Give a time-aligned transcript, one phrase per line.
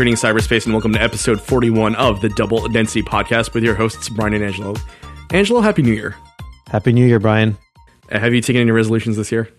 [0.00, 4.08] Greetings, cyberspace, and welcome to episode 41 of the Double Density Podcast with your hosts,
[4.08, 4.74] Brian and Angelo.
[5.30, 6.16] Angelo, Happy New Year.
[6.68, 7.58] Happy New Year, Brian.
[8.10, 9.50] Uh, have you taken any resolutions this year?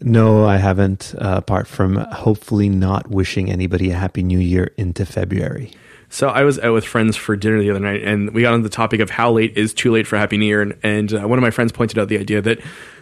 [0.00, 5.06] No, I haven't, uh, apart from hopefully not wishing anybody a Happy New Year into
[5.06, 5.70] February.
[6.08, 8.62] So I was out with friends for dinner the other night, and we got on
[8.62, 11.28] the topic of how late is too late for Happy New Year, and, and uh,
[11.28, 12.58] one of my friends pointed out the idea that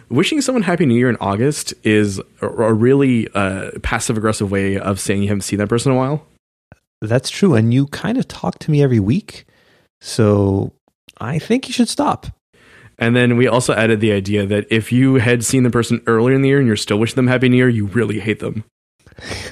[0.09, 4.77] wishing someone Happy New Year in August is a, a really uh, passive aggressive way
[4.77, 6.27] of saying you haven't seen that person in a while.
[7.07, 7.55] That's true.
[7.55, 9.45] And you kind of talk to me every week.
[10.01, 10.73] So
[11.19, 12.27] I think you should stop.
[12.99, 16.35] And then we also added the idea that if you had seen the person earlier
[16.35, 18.63] in the year and you're still wishing them Happy New Year, you really hate them.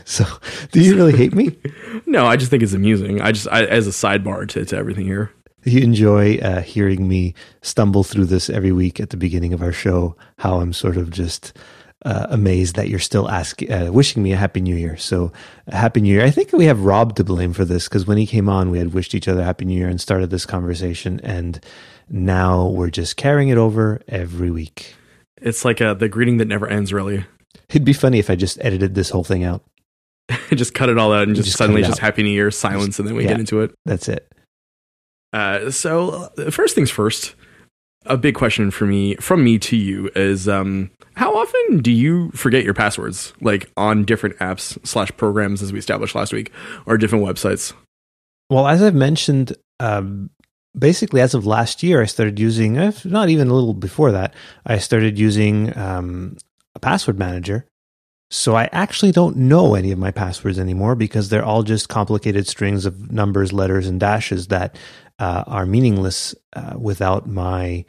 [0.03, 0.25] So,
[0.71, 1.55] do you really hate me?
[2.07, 3.21] no, I just think it's amusing.
[3.21, 5.31] I just, I, as a sidebar to, to everything here.
[5.63, 9.71] You enjoy uh, hearing me stumble through this every week at the beginning of our
[9.71, 11.55] show, how I'm sort of just
[12.03, 14.97] uh, amazed that you're still asking, uh, wishing me a happy new year.
[14.97, 15.31] So,
[15.67, 16.23] happy new year.
[16.23, 18.79] I think we have Rob to blame for this because when he came on, we
[18.79, 21.63] had wished each other happy new year and started this conversation, and
[22.09, 24.95] now we're just carrying it over every week.
[25.41, 27.25] It's like uh, the greeting that never ends, really.
[27.69, 29.63] It'd be funny if I just edited this whole thing out.
[30.53, 33.07] just cut it all out and just, just suddenly just Happy New Year silence, and
[33.07, 33.73] then we yeah, get into it.
[33.85, 34.31] That's it.
[35.33, 37.35] Uh, so uh, first things first,
[38.05, 42.31] a big question for me from me to you is um, how often do you
[42.31, 43.33] forget your passwords?
[43.41, 46.51] Like on different apps slash programs as we established last week
[46.85, 47.73] or different websites?
[48.49, 50.29] Well as i've mentioned um,
[50.77, 54.33] basically as of last year i started using if not even a little before that
[54.65, 56.37] i started using um,
[56.75, 57.65] a password manager
[58.31, 62.47] so i actually don't know any of my passwords anymore because they're all just complicated
[62.47, 64.75] strings of numbers letters and dashes that
[65.21, 67.85] uh, are meaningless uh, without my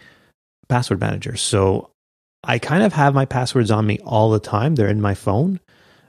[0.69, 1.35] password manager.
[1.37, 1.91] So
[2.45, 4.75] I kind of have my passwords on me all the time.
[4.75, 5.59] They're in my phone,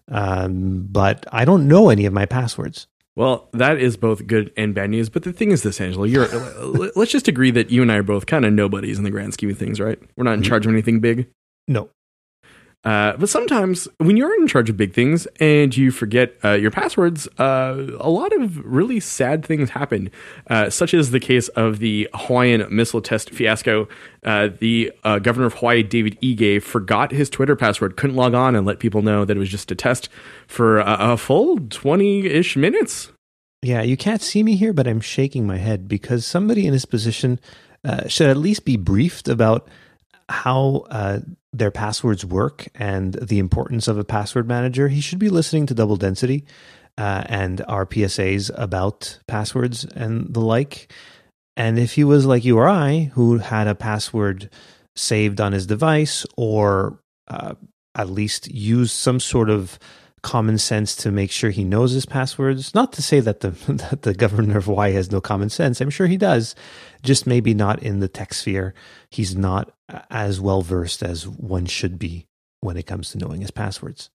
[0.09, 2.87] um, but I don't know any of my passwords.
[3.15, 5.07] Well, that is both good and bad news.
[5.09, 6.27] But the thing is, this Angelo, you're
[6.95, 9.33] let's just agree that you and I are both kind of nobodies in the grand
[9.33, 9.99] scheme of things, right?
[10.17, 10.49] We're not in mm-hmm.
[10.49, 11.29] charge of anything big.
[11.67, 11.89] No,
[12.83, 16.69] uh, but sometimes when you're in charge of big things and you forget uh, your
[16.69, 20.11] passwords, uh, a lot of really sad things happen,
[20.49, 23.87] uh, such as the case of the Hawaiian missile test fiasco.
[24.23, 28.53] Uh, the uh, governor of Hawaii, David Ige, forgot his Twitter password, couldn't log on
[28.53, 30.09] and let people know that it was just a test
[30.47, 33.11] for a, a full 20 ish minutes.
[33.61, 36.85] Yeah, you can't see me here, but I'm shaking my head because somebody in his
[36.85, 37.39] position
[38.07, 39.69] should at least be briefed about
[40.29, 41.19] how uh,
[41.51, 45.73] their passwords work and the importance of a password manager, he should be listening to
[45.73, 46.45] Double Density
[46.97, 50.91] uh, and our PSAs about passwords and the like.
[51.55, 54.49] And if he was like you or I, who had a password
[54.95, 57.55] saved on his device or uh,
[57.95, 59.77] at least used some sort of
[60.23, 62.73] common sense to make sure he knows his passwords.
[62.73, 63.49] Not to say that the
[63.89, 65.79] that the governor of Hawaii has no common sense.
[65.81, 66.55] I'm sure he does,
[67.03, 68.73] just maybe not in the tech sphere.
[69.09, 69.73] He's not
[70.09, 72.27] as well versed as one should be
[72.61, 74.09] when it comes to knowing his passwords.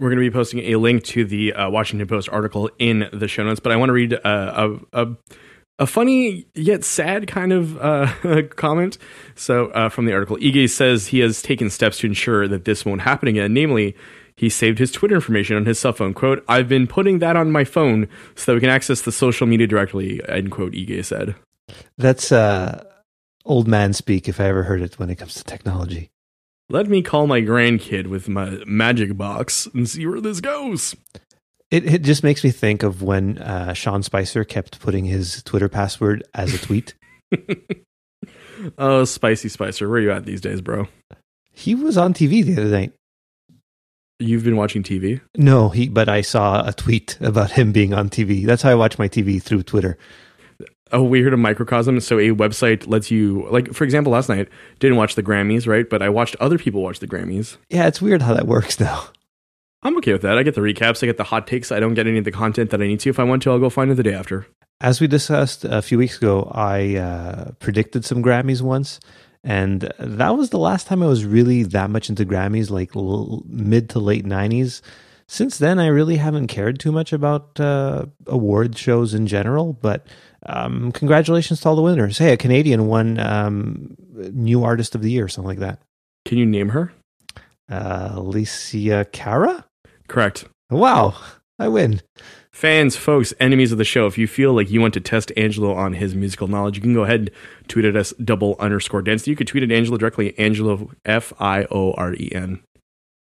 [0.00, 3.26] We're going to be posting a link to the uh, Washington Post article in the
[3.26, 4.18] show notes, but I want to read uh,
[4.94, 5.16] a, a
[5.80, 8.98] a funny yet sad kind of uh, comment.
[9.36, 12.84] So, uh, from the article, Ige says he has taken steps to ensure that this
[12.84, 13.54] won't happen again.
[13.54, 13.96] Namely,
[14.36, 16.14] he saved his Twitter information on his cell phone.
[16.14, 19.46] Quote, I've been putting that on my phone so that we can access the social
[19.46, 21.34] media directly, end quote, Ige said.
[21.96, 22.84] That's uh,
[23.44, 26.10] old man speak if I ever heard it when it comes to technology.
[26.70, 30.94] Let me call my grandkid with my magic box and see where this goes.
[31.70, 35.68] It, it just makes me think of when uh, Sean Spicer kept putting his Twitter
[35.68, 36.94] password as a tweet.
[38.78, 40.88] oh, Spicy Spicer, where are you at these days, bro?
[41.52, 42.92] He was on TV the other night.
[44.20, 45.20] You've been watching TV?
[45.36, 45.88] No, he.
[45.88, 48.44] But I saw a tweet about him being on TV.
[48.44, 49.96] That's how I watch my TV through Twitter.
[50.92, 52.00] Oh, we heard a microcosm.
[52.00, 55.88] So a website lets you, like, for example, last night didn't watch the Grammys, right?
[55.88, 57.56] But I watched other people watch the Grammys.
[57.68, 59.08] Yeah, it's weird how that works now.
[59.82, 60.36] I'm okay with that.
[60.36, 61.70] I get the recaps, I get the hot takes.
[61.70, 63.10] I don't get any of the content that I need to.
[63.10, 64.46] If I want to, I'll go find it the day after.
[64.80, 68.98] As we discussed a few weeks ago, I uh, predicted some Grammys once,
[69.44, 73.42] and that was the last time I was really that much into Grammys, like l-
[73.46, 74.80] mid to late 90s.
[75.26, 80.06] Since then, I really haven't cared too much about uh, award shows in general, but
[80.46, 82.18] um, congratulations to all the winners.
[82.18, 85.80] Hey, a Canadian won um, New Artist of the Year, something like that.
[86.24, 86.92] Can you name her?
[87.70, 89.64] Uh, Alessia Cara?
[90.08, 90.46] Correct.
[90.70, 91.14] Wow,
[91.58, 92.02] I win
[92.58, 95.72] fans, folks, enemies of the show, if you feel like you want to test Angelo
[95.74, 99.30] on his musical knowledge, you can go ahead and tweet at us double underscore density.
[99.30, 102.60] You could tweet at Angelo directly, Angelo F I O R E N.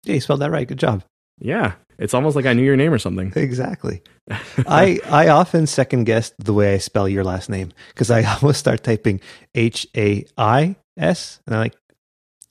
[0.03, 0.67] Yeah, you spelled that right.
[0.67, 1.03] Good job.
[1.39, 3.33] Yeah, it's almost like I knew your name or something.
[3.35, 4.01] Exactly.
[4.67, 8.57] I I often second guess the way I spell your last name because I always
[8.57, 9.19] start typing
[9.55, 11.75] H A I S and I'm like,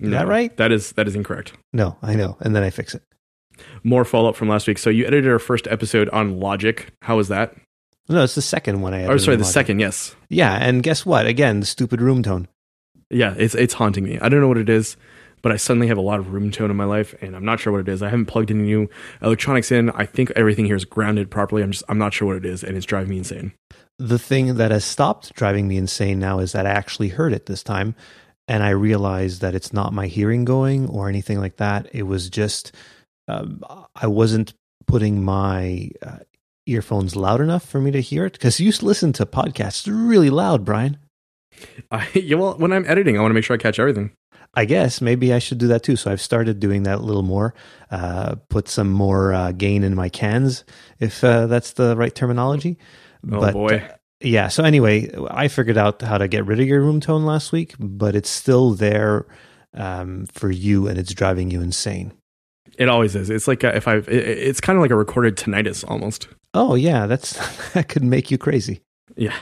[0.01, 0.55] is that right?
[0.57, 1.53] That is that is incorrect.
[1.73, 3.03] No, I know, and then I fix it.
[3.85, 4.79] More follow up from last week.
[4.79, 6.89] So you edited our first episode on Logic.
[7.03, 7.55] How was that?
[8.09, 9.05] No, it's the second one I.
[9.05, 9.55] Oh, sorry, the Logic.
[9.55, 9.79] second.
[9.79, 10.17] Yes.
[10.29, 11.27] Yeah, and guess what?
[11.27, 12.49] Again, the stupid room tone.
[13.11, 14.19] Yeah, it's it's haunting me.
[14.21, 14.97] I don't know what it is,
[15.43, 17.61] but I suddenly have a lot of room tone in my life, and I'm not
[17.61, 18.03] sure what it is.
[18.03, 18.89] I haven't plugged any new
[19.21, 19.91] electronics in.
[19.91, 21.63] I think everything here is grounded properly.
[21.63, 23.53] I'm just I'm not sure what it is, and it's driving me insane.
[23.99, 27.47] The thing that has stopped driving me insane now is that I actually heard it
[27.47, 27.95] this time,
[28.49, 31.89] and I realized that it's not my hearing going or anything like that.
[31.93, 32.73] It was just
[33.29, 33.63] um,
[33.95, 34.55] I wasn't
[34.87, 36.19] putting my uh,
[36.67, 39.89] earphones loud enough for me to hear it because you used to listen to podcasts
[39.91, 40.99] really loud, Brian.
[41.91, 44.13] I, yeah, well, when I'm editing, I want to make sure I catch everything.
[44.55, 45.97] I guess maybe I should do that too.
[45.97, 47.55] So I've started doing that a little more.
[47.91, 50.65] Uh, put some more uh, gain in my cans,
[50.99, 52.79] if uh, that's the right terminology.
[53.31, 53.79] Oh boy.
[53.79, 54.49] uh, yeah.
[54.49, 57.75] So anyway, I figured out how to get rid of your room tone last week,
[57.79, 59.27] but it's still there
[59.75, 62.13] um, for you, and it's driving you insane.
[62.79, 63.31] It always is.
[63.31, 66.29] It's like uh if I, it, it's kind of like a recorded tinnitus almost.
[66.55, 67.33] Oh yeah, that's
[67.73, 68.83] that could make you crazy.
[69.17, 69.37] Yeah.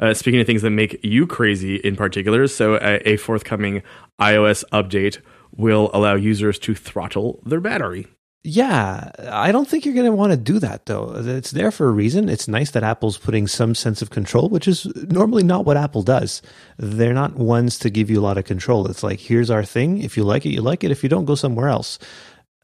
[0.00, 3.82] Uh, speaking of things that make you crazy in particular, so a, a forthcoming
[4.20, 5.20] iOS update
[5.56, 8.06] will allow users to throttle their battery.
[8.44, 11.12] Yeah, I don't think you're going to want to do that though.
[11.16, 12.28] It's there for a reason.
[12.28, 16.02] It's nice that Apple's putting some sense of control, which is normally not what Apple
[16.02, 16.40] does.
[16.78, 18.86] They're not ones to give you a lot of control.
[18.86, 20.02] It's like, here's our thing.
[20.02, 20.90] If you like it, you like it.
[20.90, 21.98] If you don't, go somewhere else.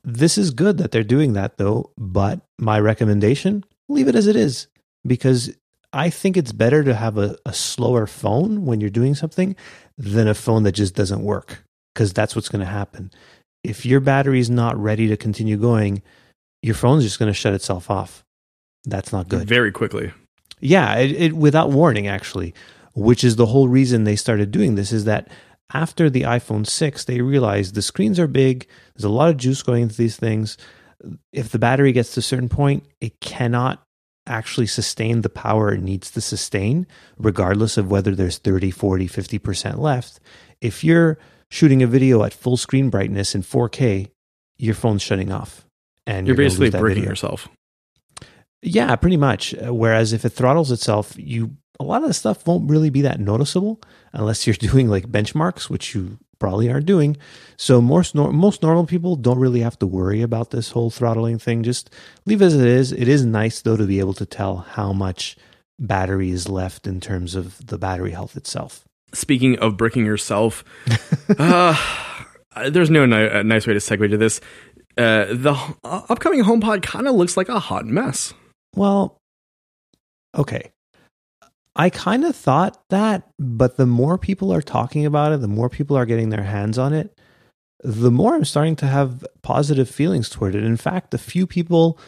[0.05, 4.37] This is good that they're doing that though, but my recommendation, leave it as it
[4.37, 4.69] is
[5.07, 5.51] because
[5.95, 9.57] I think it's better to have a, a slower phone when you're doing something
[9.97, 11.65] than a phone that just doesn't work
[11.95, 13.11] because that's what's going to happen
[13.65, 16.03] if your battery is not ready to continue going,
[16.63, 18.25] your phone's just going to shut itself off.
[18.85, 19.49] That's not good.
[19.49, 20.13] Very quickly.
[20.61, 22.55] Yeah, it, it, without warning, actually,
[22.95, 24.93] which is the whole reason they started doing this.
[24.93, 25.29] Is that
[25.73, 29.63] after the iPhone 6, they realized the screens are big, there's a lot of juice
[29.63, 30.59] going into these things.
[31.33, 33.83] If the battery gets to a certain point, it cannot
[34.27, 36.87] actually sustain the power it needs to sustain,
[37.19, 40.21] regardless of whether there's 30, 40, 50% left.
[40.61, 41.19] If you're
[41.51, 44.11] shooting a video at full screen brightness in 4K,
[44.57, 45.67] your phone's shutting off,
[46.07, 47.11] and you're, you're basically breaking video.
[47.11, 47.49] yourself.
[48.63, 49.55] Yeah, pretty much.
[49.55, 53.03] Uh, whereas if it throttles itself, you a lot of the stuff won't really be
[53.03, 53.81] that noticeable
[54.13, 57.17] unless you're doing like benchmarks, which you probably aren't doing.
[57.57, 61.63] So most most normal people don't really have to worry about this whole throttling thing.
[61.63, 61.91] Just
[62.27, 62.93] leave as it is.
[62.93, 65.37] It is nice though to be able to tell how much
[65.79, 70.65] battery is left in terms of the battery health itself speaking of bricking yourself,
[71.39, 71.77] uh,
[72.71, 74.41] there's no ni- nice way to segue to this.
[74.97, 78.33] Uh, the uh, upcoming HomePod kind of looks like a hot mess.
[78.77, 79.19] Well,
[80.35, 80.73] okay.
[81.77, 85.69] I kind of thought that, but the more people are talking about it, the more
[85.69, 87.19] people are getting their hands on it,
[87.83, 90.65] the more I'm starting to have positive feelings toward it.
[90.65, 91.99] In fact, the few people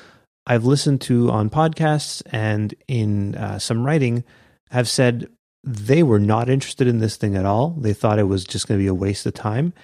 [0.47, 4.25] I've listened to on podcasts and in uh, some writing
[4.71, 5.29] have said
[5.65, 7.71] they were not interested in this thing at all.
[7.71, 9.75] They thought it was just going to be a waste of time.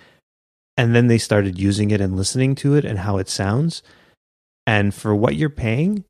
[0.77, 3.83] And then they started using it and listening to it and how it sounds.
[4.65, 6.05] And for what you're paying,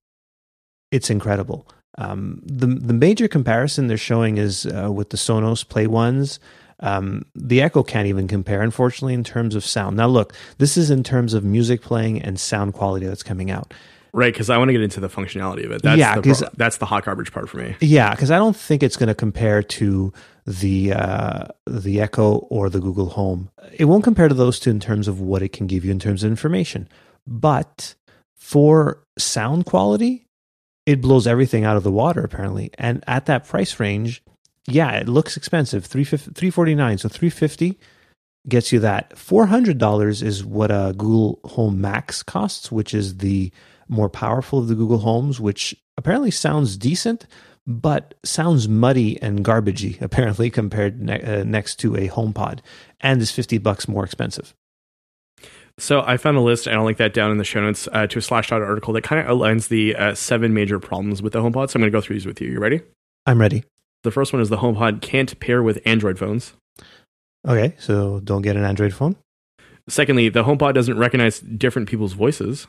[0.91, 1.67] it's incredible.
[1.99, 6.41] Um, the the major comparison they're showing is uh, with the Sonos Play Ones.
[6.81, 9.97] Um, the Echo can't even compare, unfortunately, in terms of sound.
[9.97, 13.73] Now, look, this is in terms of music playing and sound quality that's coming out.
[14.15, 15.83] Right, because I want to get into the functionality of it.
[15.83, 17.77] That's Yeah, the that's the hot garbage part for me.
[17.81, 20.13] Yeah, because I don't think it's going to compare to
[20.47, 23.49] the uh, the Echo or the Google Home.
[23.73, 25.99] It won't compare to those two in terms of what it can give you in
[25.99, 26.89] terms of information.
[27.27, 27.95] But
[28.35, 30.27] for sound quality,
[30.87, 32.71] it blows everything out of the water apparently.
[32.79, 34.23] And at that price range,
[34.67, 35.85] yeah, it looks expensive.
[35.87, 37.79] 349 so 350
[38.49, 39.11] gets you that.
[39.11, 43.53] $400 is what a Google Home Max costs, which is the
[43.89, 47.27] more powerful of the Google Homes, which apparently sounds decent,
[47.67, 52.61] but sounds muddy and garbagey, apparently, compared ne- uh, next to a HomePod,
[53.01, 54.55] and is 50 bucks more expensive.
[55.83, 58.07] So I found a list, and I'll link that down in the show notes uh,
[58.07, 61.41] to a Slashdot article that kind of outlines the uh, seven major problems with the
[61.41, 61.71] HomePod.
[61.71, 62.49] So I'm going to go through these with you.
[62.51, 62.83] You ready?
[63.27, 63.65] I'm ready.
[64.05, 66.53] The first one is the HomePod can't pair with Android phones.
[67.49, 69.17] Okay, so don't get an Android phone.
[69.89, 72.69] Secondly, the HomePod doesn't recognize different people's voices.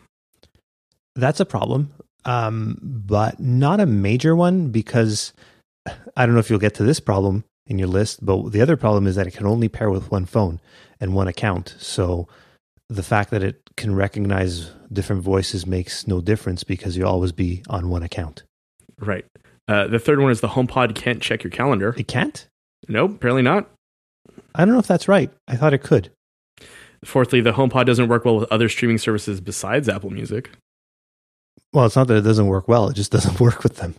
[1.16, 1.94] That's a problem,
[2.26, 5.34] um, but not a major one because
[6.18, 8.76] I don't know if you'll get to this problem in your list, but the other
[8.76, 10.60] problem is that it can only pair with one phone
[11.00, 11.76] and one account.
[11.78, 12.28] So
[12.90, 17.64] the fact that it can recognize different voices makes no difference because you'll always be
[17.70, 18.44] on one account.
[19.00, 19.26] Right.
[19.68, 21.96] Uh, the third one is the HomePod can't check your calendar.
[21.98, 22.48] It can't?
[22.88, 23.70] Nope, apparently not.
[24.56, 25.32] I don't know if that's right.
[25.48, 26.12] I thought it could.
[27.04, 30.52] Fourthly, the HomePod doesn't work well with other streaming services besides Apple Music.
[31.74, 33.96] Well, it's not that it doesn't work well, it just doesn't work with them.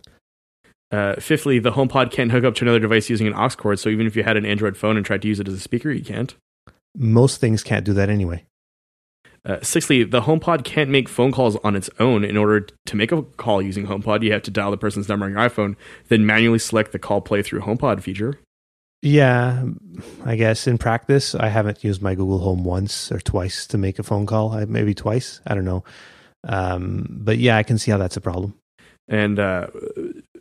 [0.91, 3.89] Uh, fifthly, the HomePod can't hook up to another device using an aux cord, so
[3.89, 5.91] even if you had an Android phone and tried to use it as a speaker,
[5.91, 6.35] you can't.
[6.95, 8.45] Most things can't do that anyway.
[9.45, 12.25] Uh, sixthly, the HomePod can't make phone calls on its own.
[12.25, 15.25] In order to make a call using HomePod, you have to dial the person's number
[15.25, 15.75] on your iPhone,
[16.07, 18.39] then manually select the call play through HomePod feature.
[19.01, 19.65] Yeah,
[20.25, 23.99] I guess in practice, I haven't used my Google Home once or twice to make
[23.99, 24.65] a phone call.
[24.65, 25.41] Maybe twice.
[25.45, 25.83] I don't know.
[26.47, 28.55] Um, but yeah, I can see how that's a problem.
[29.07, 29.67] And uh,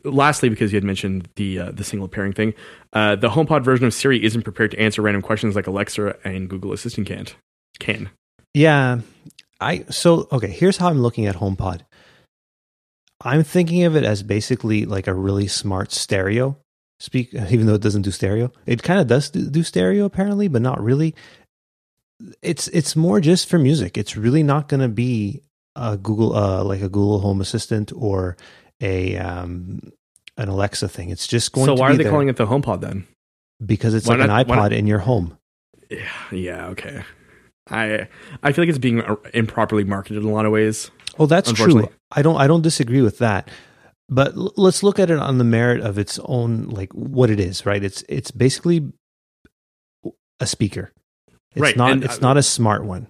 [0.03, 2.55] lastly, because you had mentioned the uh, the single pairing thing,
[2.95, 6.49] uh, the HomePod version of Siri isn't prepared to answer random questions like Alexa and
[6.49, 7.37] Google Assistant can't.
[7.79, 8.09] Can.
[8.55, 9.01] Yeah,
[9.61, 10.49] I so okay.
[10.49, 11.81] Here's how I'm looking at HomePod.
[13.21, 16.57] I'm thinking of it as basically like a really smart stereo
[17.01, 18.53] speak, even though it doesn't do stereo.
[18.67, 21.15] It kind of does do, stereo apparently, but not really.
[22.43, 23.99] It's it's more just for music.
[23.99, 25.43] It's really not going to be
[25.75, 28.37] a Google uh, like a Google Home Assistant or
[28.81, 29.81] a um,
[30.37, 31.11] an Alexa thing.
[31.11, 31.67] It's just going.
[31.67, 33.07] To So why are they there calling it the HomePod then?
[33.65, 35.37] Because it's why like not- an iPod in your home.
[35.91, 37.03] Yeah, yeah, okay.
[37.71, 38.09] I
[38.42, 40.90] I feel like it's being uh, improperly marketed in a lot of ways.
[41.18, 41.88] Well, that's true.
[42.12, 43.50] I don't I don't disagree with that.
[44.09, 47.40] But l- let's look at it on the merit of its own like what it
[47.40, 47.83] is, right?
[47.83, 48.92] It's it's basically
[50.40, 50.92] a speaker.
[51.52, 53.06] It's Right, not and, it's uh, not a smart one.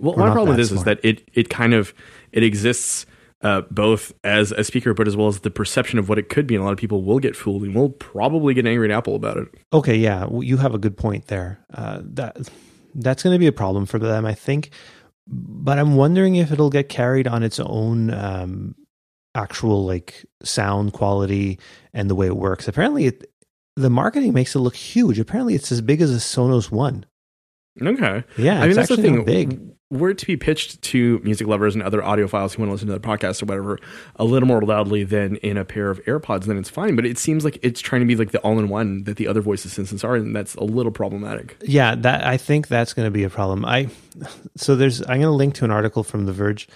[0.00, 1.92] Well, Or my problem with this is that it it kind of
[2.32, 3.06] it exists
[3.42, 6.46] uh, both as a speaker, but as well as the perception of what it could
[6.46, 8.96] be, and a lot of people will get fooled and will probably get angry at
[8.96, 9.48] Apple about it.
[9.72, 11.60] Okay, yeah, well, you have a good point there.
[11.72, 12.36] Uh, that
[13.00, 14.70] that's going to be a problem for them, I think.
[15.26, 18.74] But I'm wondering if it'll get carried on its own um,
[19.34, 21.58] actual like sound quality
[21.92, 22.66] and the way it works.
[22.68, 23.30] Apparently, it,
[23.76, 25.18] the marketing makes it look huge.
[25.18, 27.04] Apparently, it's as big as a Sonos One.
[27.80, 29.24] Okay, Yeah, I mean it's that's the thing.
[29.24, 29.60] big.
[29.90, 32.88] Were it to be pitched to music lovers and other audiophiles who want to listen
[32.88, 33.78] to the podcast or whatever
[34.16, 36.94] a little more loudly than in a pair of AirPods, then it's fine.
[36.94, 39.64] But it seems like it's trying to be like the all-in-one that the other voice
[39.64, 41.56] assistants are, and that's a little problematic.
[41.62, 43.64] Yeah, that I think that's going to be a problem.
[43.64, 43.88] I
[44.56, 46.68] so there's I'm going to link to an article from The Verge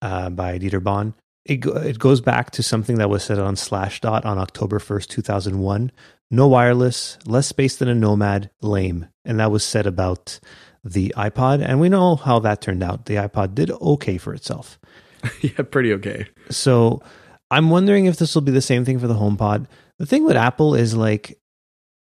[0.00, 1.14] uh, by Dieter Bohn.
[1.44, 5.22] It it goes back to something that was said on Slashdot on October first, two
[5.22, 5.90] thousand one.
[6.30, 10.38] No wireless, less space than a Nomad, lame, and that was said about
[10.84, 11.64] the iPod.
[11.66, 13.06] And we know how that turned out.
[13.06, 14.78] The iPod did okay for itself.
[15.40, 16.26] yeah, pretty okay.
[16.50, 17.02] So
[17.50, 19.66] I'm wondering if this will be the same thing for the HomePod.
[19.98, 21.38] The thing with Apple is like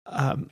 [0.07, 0.51] um,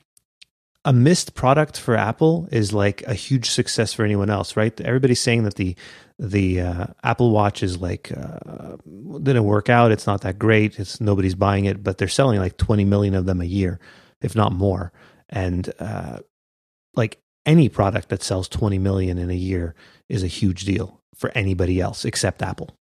[0.85, 4.79] a missed product for Apple is like a huge success for anyone else, right?
[4.81, 5.75] Everybody's saying that the
[6.19, 9.91] the uh, Apple Watch is like uh, didn't work out.
[9.91, 10.79] It's not that great.
[10.79, 13.79] It's nobody's buying it, but they're selling like 20 million of them a year,
[14.21, 14.91] if not more.
[15.29, 16.19] And uh,
[16.95, 19.75] like any product that sells 20 million in a year
[20.09, 22.75] is a huge deal for anybody else except Apple.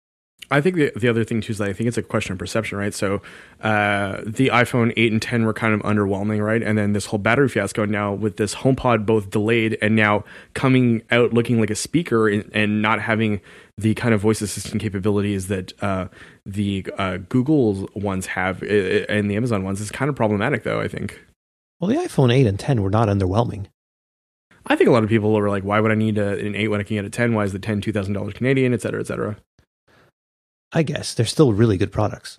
[0.52, 2.38] I think the, the other thing too is that I think it's a question of
[2.38, 2.92] perception, right?
[2.92, 3.22] So
[3.60, 6.60] uh, the iPhone 8 and 10 were kind of underwhelming, right?
[6.60, 10.24] And then this whole battery fiasco now with this HomePod both delayed and now
[10.54, 13.40] coming out looking like a speaker and, and not having
[13.78, 16.08] the kind of voice assistant capabilities that uh,
[16.44, 20.80] the uh, Google's ones have uh, and the Amazon ones is kind of problematic, though.
[20.80, 21.20] I think.
[21.78, 23.66] Well, the iPhone 8 and 10 were not underwhelming.
[24.66, 26.68] I think a lot of people were like, "Why would I need a, an 8
[26.68, 27.34] when I can get a 10?
[27.34, 29.36] Why is the 10 two thousand dollars Canadian, et cetera, et cetera."
[30.72, 32.38] I guess they're still really good products.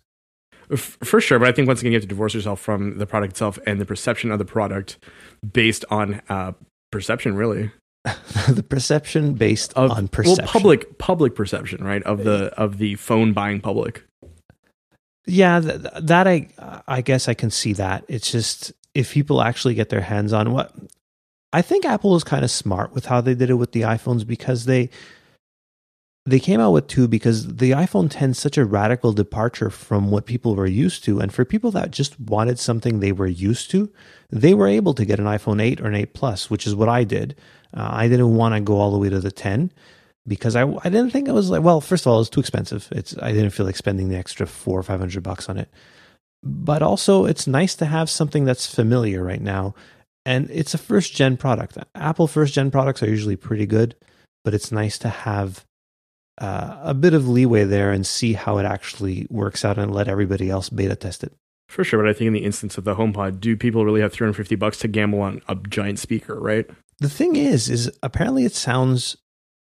[0.72, 3.06] F- For sure, but I think once again you have to divorce yourself from the
[3.06, 4.98] product itself and the perception of the product
[5.52, 6.54] based on uh,
[6.92, 7.72] perception, really
[8.50, 10.46] the perception based of on perception.
[10.46, 14.06] well public public perception, right of the of the phone buying public.
[15.26, 16.48] Yeah, th- that I
[16.88, 18.06] I guess I can see that.
[18.08, 20.74] It's just if people actually get their hands on what
[21.54, 24.26] I think Apple was kind of smart with how they did it with the iPhones
[24.26, 24.90] because they
[26.26, 30.12] they came out with two because the iPhone 10 is such a radical departure from
[30.12, 33.72] what people were used to and for people that just wanted something they were used
[33.72, 33.92] to,
[34.30, 36.90] they were able to get an iPhone 8 or an 8 Plus, which is what
[36.90, 37.36] I did.
[37.76, 39.72] Uh, I didn't want to go all the way to the 10
[40.28, 42.88] because I I didn't think it was like well, first of all, it's too expensive.
[42.92, 45.70] It's I didn't feel like spending the extra 4 or 500 bucks on it.
[46.44, 49.74] But also it's nice to have something that's familiar right now
[50.26, 51.78] and it's a first gen product.
[51.96, 53.96] Apple first gen products are usually pretty good,
[54.44, 55.66] but it's nice to have
[56.38, 60.08] uh, a bit of leeway there and see how it actually works out and let
[60.08, 61.34] everybody else beta test it.
[61.70, 64.12] For sure, but I think in the instance of the HomePod, do people really have
[64.12, 66.70] 350 bucks to gamble on a giant speaker, right?
[67.00, 69.16] The thing is, is apparently it sounds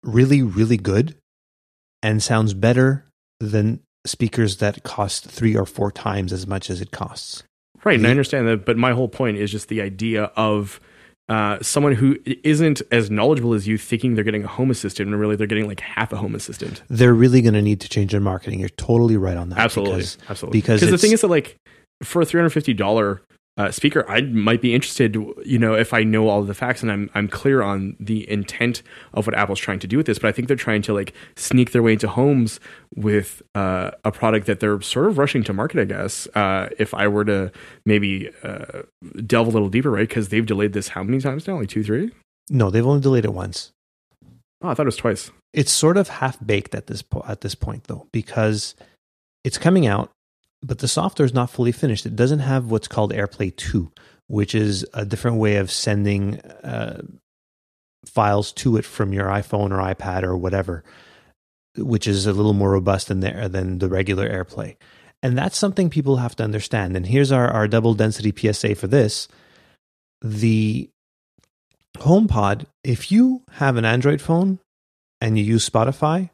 [0.03, 1.15] really, really good
[2.01, 3.05] and sounds better
[3.41, 7.43] than speakers that cost three or four times as much as it costs.
[7.83, 10.79] Right, and I understand that, but my whole point is just the idea of
[11.29, 15.19] uh, someone who isn't as knowledgeable as you thinking they're getting a home assistant, and
[15.19, 16.81] really they're getting like half a home assistant.
[16.89, 18.59] They're really going to need to change their marketing.
[18.59, 19.59] You're totally right on that.
[19.59, 20.61] Absolutely, because, absolutely.
[20.61, 21.57] Because the thing is that like
[22.03, 23.21] for a three hundred fifty dollar
[23.59, 26.89] uh, speaker, I might be interested, you know, if I know all the facts and
[26.89, 28.81] I'm I'm clear on the intent
[29.13, 30.17] of what Apple's trying to do with this.
[30.17, 32.61] But I think they're trying to like sneak their way into homes
[32.95, 35.81] with uh, a product that they're sort of rushing to market.
[35.81, 37.51] I guess uh, if I were to
[37.85, 38.83] maybe uh,
[39.25, 40.07] delve a little deeper, right?
[40.07, 41.59] Because they've delayed this how many times now?
[41.59, 42.11] Like two, three?
[42.49, 43.73] No, they've only delayed it once.
[44.61, 45.31] Oh, I thought it was twice.
[45.51, 48.73] It's sort of half baked at this po- at this point though, because
[49.43, 50.11] it's coming out
[50.61, 52.05] but the software is not fully finished.
[52.05, 53.91] It doesn't have what's called AirPlay 2,
[54.27, 57.01] which is a different way of sending uh,
[58.05, 60.83] files to it from your iPhone or iPad or whatever,
[61.77, 64.75] which is a little more robust than the, than the regular AirPlay.
[65.21, 66.95] And that's something people have to understand.
[66.95, 69.27] And here's our, our double density PSA for this.
[70.21, 70.89] The
[71.97, 74.59] HomePod, if you have an Android phone
[75.19, 76.29] and you use Spotify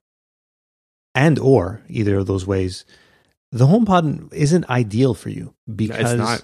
[1.16, 2.86] and or either of those ways,
[3.52, 6.44] the HomePod isn't ideal for you because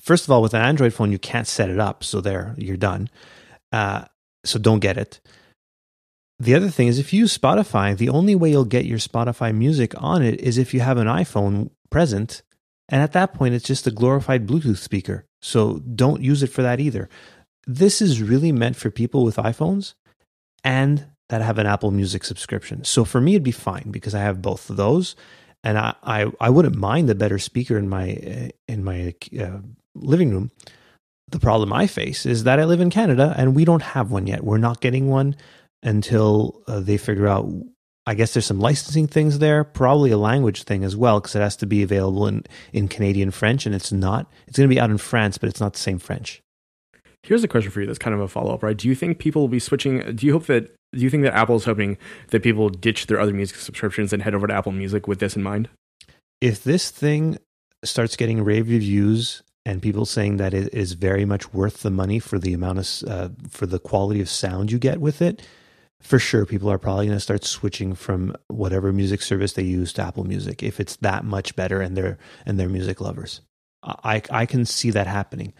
[0.00, 2.04] first of all, with an Android phone, you can't set it up.
[2.04, 3.08] So there, you're done.
[3.70, 4.04] Uh,
[4.44, 5.20] so don't get it.
[6.38, 9.54] The other thing is if you use Spotify, the only way you'll get your Spotify
[9.54, 12.42] music on it is if you have an iPhone present.
[12.88, 15.24] And at that point, it's just a glorified Bluetooth speaker.
[15.40, 17.08] So don't use it for that either.
[17.66, 19.94] This is really meant for people with iPhones
[20.64, 22.84] and that have an Apple Music subscription.
[22.84, 25.14] So for me, it'd be fine because I have both of those
[25.64, 29.58] and I, I, I wouldn't mind a better speaker in my in my uh,
[29.94, 30.50] living room.
[31.28, 34.26] The problem I face is that I live in Canada and we don't have one
[34.26, 34.44] yet.
[34.44, 35.36] We're not getting one
[35.82, 37.48] until uh, they figure out.
[38.04, 41.40] I guess there's some licensing things there, probably a language thing as well, because it
[41.40, 44.30] has to be available in in Canadian French, and it's not.
[44.48, 46.42] It's going to be out in France, but it's not the same French.
[47.22, 48.76] Here's a question for you that's kind of a follow up, right?
[48.76, 50.16] Do you think people will be switching?
[50.16, 51.96] Do you hope that do you think that Apple is hoping
[52.28, 55.36] that people ditch their other music subscriptions and head over to Apple Music with this
[55.36, 55.68] in mind?
[56.40, 57.38] If this thing
[57.84, 62.18] starts getting rave reviews and people saying that it is very much worth the money
[62.18, 65.42] for the amount of uh, for the quality of sound you get with it,
[66.00, 69.92] for sure people are probably going to start switching from whatever music service they use
[69.94, 73.40] to Apple Music if it's that much better and they're and they're music lovers.
[73.82, 75.54] I I can see that happening.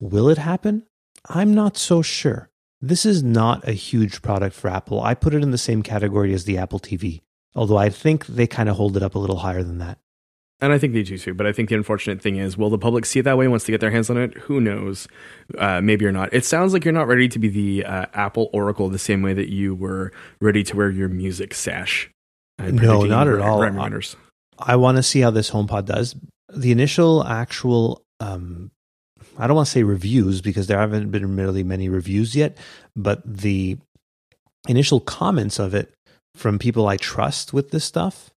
[0.00, 0.84] Will it happen?
[1.28, 2.50] I'm not so sure.
[2.80, 5.02] This is not a huge product for Apple.
[5.02, 7.22] I put it in the same category as the Apple TV,
[7.54, 9.98] although I think they kind of hold it up a little higher than that.
[10.60, 11.34] And I think they do too.
[11.34, 13.64] But I think the unfortunate thing is, will the public see it that way once
[13.64, 14.34] they get their hands on it?
[14.34, 15.08] Who knows?
[15.58, 16.32] Uh, maybe or not.
[16.32, 19.32] It sounds like you're not ready to be the uh, Apple Oracle the same way
[19.34, 22.10] that you were ready to wear your music sash.
[22.58, 23.58] No, not at all.
[24.58, 26.14] I want to see how this HomePod does.
[26.54, 28.70] The initial actual um,
[29.38, 32.56] I don't want to say reviews because there haven't been really many reviews yet,
[32.94, 33.78] but the
[34.68, 35.92] initial comments of it
[36.34, 38.30] from people I trust with this stuff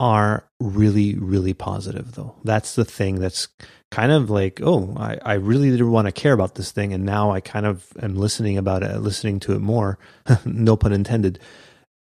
[0.00, 2.34] are really, really positive, though.
[2.42, 3.48] That's the thing that's
[3.92, 6.92] kind of like, oh, I, I really didn't want to care about this thing.
[6.92, 9.98] And now I kind of am listening about it, listening to it more.
[10.44, 11.38] no pun intended.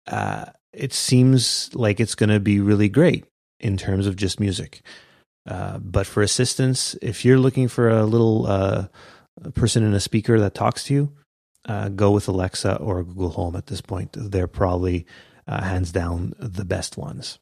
[0.08, 3.26] Uh, it seems like it's going to be really great
[3.60, 4.82] in terms of just music.
[5.48, 8.88] Uh, but for assistance, if you're looking for a little uh,
[9.56, 11.12] person in a speaker that talks to you,
[11.68, 14.16] uh, go with Alexa or Google Home at this point.
[14.18, 15.06] They're probably
[15.48, 17.40] uh, hands down the best ones.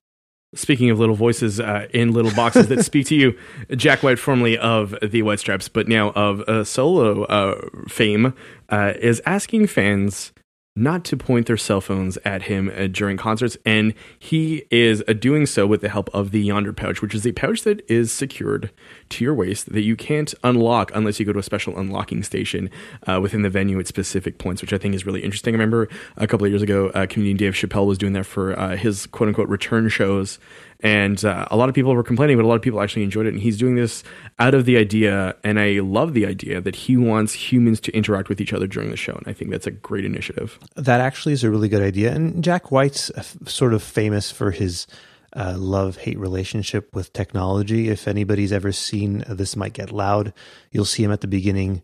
[0.56, 3.38] Speaking of little voices uh, in little boxes that speak to you,
[3.76, 8.34] Jack White, formerly of the White Stripes, but now of solo fame,
[8.72, 10.34] is asking fans
[10.80, 15.14] not to point their cell phones at him uh, during concerts, and he is uh,
[15.14, 18.12] doing so with the help of the Yondr pouch, which is a pouch that is
[18.12, 18.72] secured
[19.10, 22.70] to your waist that you can't unlock unless you go to a special unlocking station
[23.08, 25.54] uh, within the venue at specific points, which I think is really interesting.
[25.54, 28.58] I remember a couple of years ago, uh, comedian Dave Chappelle was doing that for
[28.58, 30.40] uh, his quote unquote return shows
[30.82, 33.26] and uh, a lot of people were complaining, but a lot of people actually enjoyed
[33.26, 33.34] it.
[33.34, 34.04] And he's doing this
[34.38, 38.30] out of the idea, and I love the idea that he wants humans to interact
[38.30, 39.14] with each other during the show.
[39.14, 40.58] And I think that's a great initiative.
[40.76, 42.14] That actually is a really good idea.
[42.14, 43.12] And Jack White's
[43.46, 44.88] sort of famous for his
[45.36, 47.90] uh, love hate relationship with technology.
[47.90, 50.34] If anybody's ever seen uh, This Might Get Loud,
[50.72, 51.84] you'll see him at the beginning.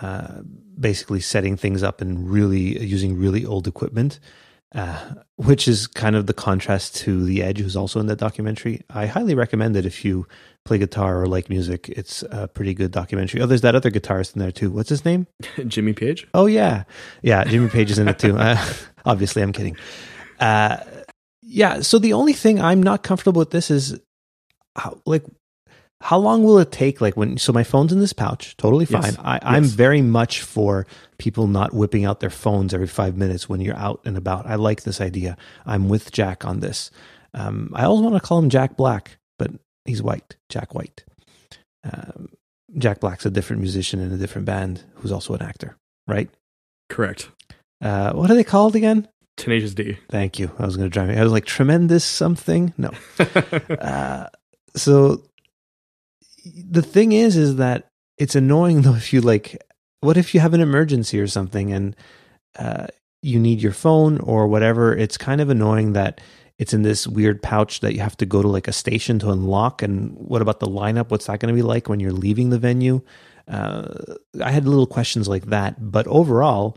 [0.00, 0.42] Uh,
[0.78, 4.20] basically setting things up and really using really old equipment
[4.74, 8.82] uh, which is kind of the contrast to The Edge, who's also in that documentary.
[8.90, 10.26] I highly recommend it if you
[10.64, 11.88] play guitar or like music.
[11.88, 13.40] It's a pretty good documentary.
[13.40, 14.70] Oh, there's that other guitarist in there too.
[14.70, 15.26] What's his name?
[15.66, 16.28] Jimmy Page.
[16.34, 16.84] Oh yeah,
[17.22, 17.44] yeah.
[17.44, 18.38] Jimmy Page is in it too.
[18.40, 18.56] Uh,
[19.04, 19.76] obviously, I'm kidding.
[20.38, 20.78] Uh,
[21.42, 21.80] yeah.
[21.82, 23.98] So the only thing I'm not comfortable with this is
[24.76, 25.24] how, like
[26.02, 27.00] how long will it take?
[27.00, 29.02] Like when so my phone's in this pouch totally fine.
[29.02, 29.16] Yes.
[29.18, 29.72] I, i'm Yes.
[29.72, 30.86] very much for
[31.18, 34.46] people not whipping out their phones every five minutes when you're out and about.
[34.46, 35.36] I like this idea.
[35.66, 36.90] I'm with jack on this.
[37.34, 39.50] Um, i always want to call him jack black but
[39.84, 41.04] he's white jack white.
[41.84, 42.28] Um,
[42.78, 45.76] jack black's a different musician in a different band who's also an actor
[46.08, 46.28] right?
[46.88, 47.28] Correct.
[47.82, 49.06] uh, what are they called again?
[49.36, 49.96] Tenacious D.
[50.10, 50.50] thank you.
[50.58, 51.16] I was going to drive me.
[51.16, 52.74] I was like tremendous something?
[52.76, 52.90] No.
[53.80, 54.26] Uh,
[54.76, 55.22] so
[56.44, 59.62] the thing is is that it's annoying though if you like
[60.00, 61.96] what if you have an emergency or something and
[62.58, 62.86] uh,
[63.22, 66.20] you need your phone or whatever it's kind of annoying that
[66.58, 69.30] it's in this weird pouch that you have to go to like a station to
[69.30, 72.50] unlock and what about the lineup what's that going to be like when you're leaving
[72.50, 73.00] the venue
[73.48, 73.88] uh,
[74.42, 76.76] i had little questions like that but overall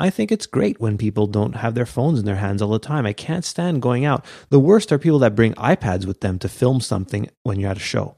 [0.00, 2.80] I think it's great when people don't have their phones in their hands all the
[2.80, 3.06] time.
[3.06, 4.24] I can't stand going out.
[4.48, 7.76] The worst are people that bring iPads with them to film something when you're at
[7.76, 8.16] a show.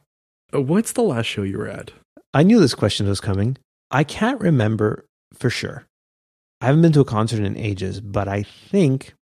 [0.54, 1.90] Uh, What's the last show you were at?
[2.32, 3.56] I knew this question was coming.
[3.90, 5.86] I can't remember for sure.
[6.60, 9.14] I haven't been to a concert in ages, but I think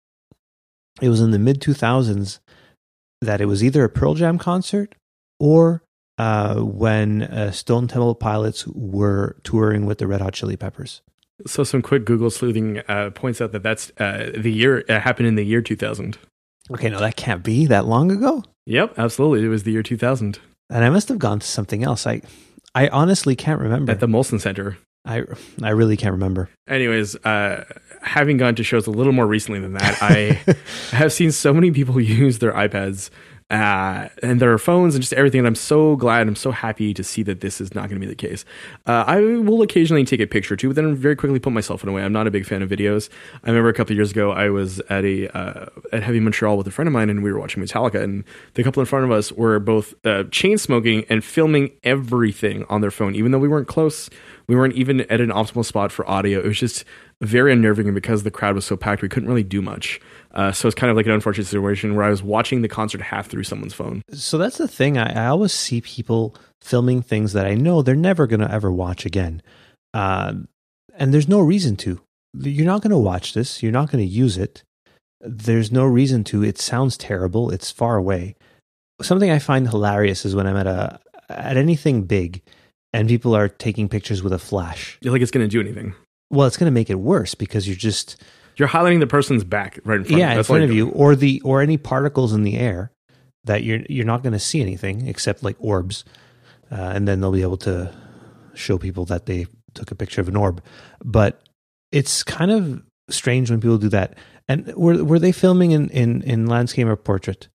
[1.01, 2.41] it was in the mid 2000s
[3.21, 4.95] that it was either a Pearl Jam concert
[5.39, 5.83] or
[6.19, 11.03] uh, when uh, Stone Temple Pilots were touring with the Red Hot Chili Peppers.
[11.47, 15.29] So some quick Google sleuthing uh, points out that that's uh, the year it happened
[15.29, 16.19] in the year 2000.
[16.71, 18.45] Okay, no, that can't be that long ago.
[18.67, 19.47] Yep, absolutely.
[19.47, 20.39] It was the year 2000
[20.71, 22.07] And I must have gone to something else.
[22.07, 22.23] I,
[22.75, 23.93] I honestly can't remember.
[23.93, 24.79] at the Molson Center.
[25.05, 25.23] I,
[25.63, 26.51] I really can't remember.
[26.69, 27.65] Anyways, uh,
[28.03, 30.41] having gone to shows a little more recently than that, I
[30.97, 33.11] have seen so many people use their iPads
[33.51, 35.39] uh, and are phones and just everything.
[35.41, 38.07] And I'm so glad, I'm so happy to see that this is not going to
[38.07, 38.45] be the case.
[38.87, 41.79] Uh, I will occasionally take a picture too, but then very quickly put myself cell
[41.79, 42.03] phone away.
[42.03, 43.09] I'm not a big fan of videos.
[43.45, 46.67] I remember a couple years ago, I was at a uh, at Heavy Montreal with
[46.67, 49.13] a friend of mine, and we were watching Metallica, and the couple in front of
[49.13, 53.49] us were both uh, chain smoking and filming everything on their phone, even though we
[53.49, 54.11] weren't close.
[54.49, 56.41] We weren't even at an optimal spot for audio.
[56.41, 56.85] It was just
[57.21, 60.01] very unnerving, and because the crowd was so packed, we couldn't really do much.
[60.33, 63.03] Uh, so it's kind of like an unfortunate situation where I was watching the concert
[63.03, 64.03] half through someone's phone.
[64.13, 64.97] So that's the thing.
[64.97, 68.71] I, I always see people filming things that I know they're never going to ever
[68.73, 69.43] watch again.
[69.93, 70.35] Uh,
[70.95, 72.01] and there's no reason to.
[72.35, 73.63] You're not going to watch this.
[73.63, 74.63] You're not going to use it.
[75.21, 76.43] There's no reason to.
[76.43, 77.51] It sounds terrible.
[77.51, 78.37] It's far away.
[79.03, 82.43] Something I find hilarious is when I'm at a at anything big
[82.93, 84.99] and people are taking pictures with a flash.
[85.01, 85.95] You're like it's going to do anything.
[86.31, 88.23] Well, it's going to make it worse because you're just
[88.57, 90.19] You're highlighting the person's back right in front.
[90.19, 92.93] yeah of in That's front of you're or the or any particles in the air
[93.45, 96.05] that you're you're not going to see anything except like orbs
[96.71, 97.93] uh, and then they'll be able to
[98.55, 100.63] show people that they took a picture of an orb
[101.05, 101.43] but
[101.91, 104.15] it's kind of strange when people do that
[104.49, 107.49] and were were they filming in in, in landscape or portrait.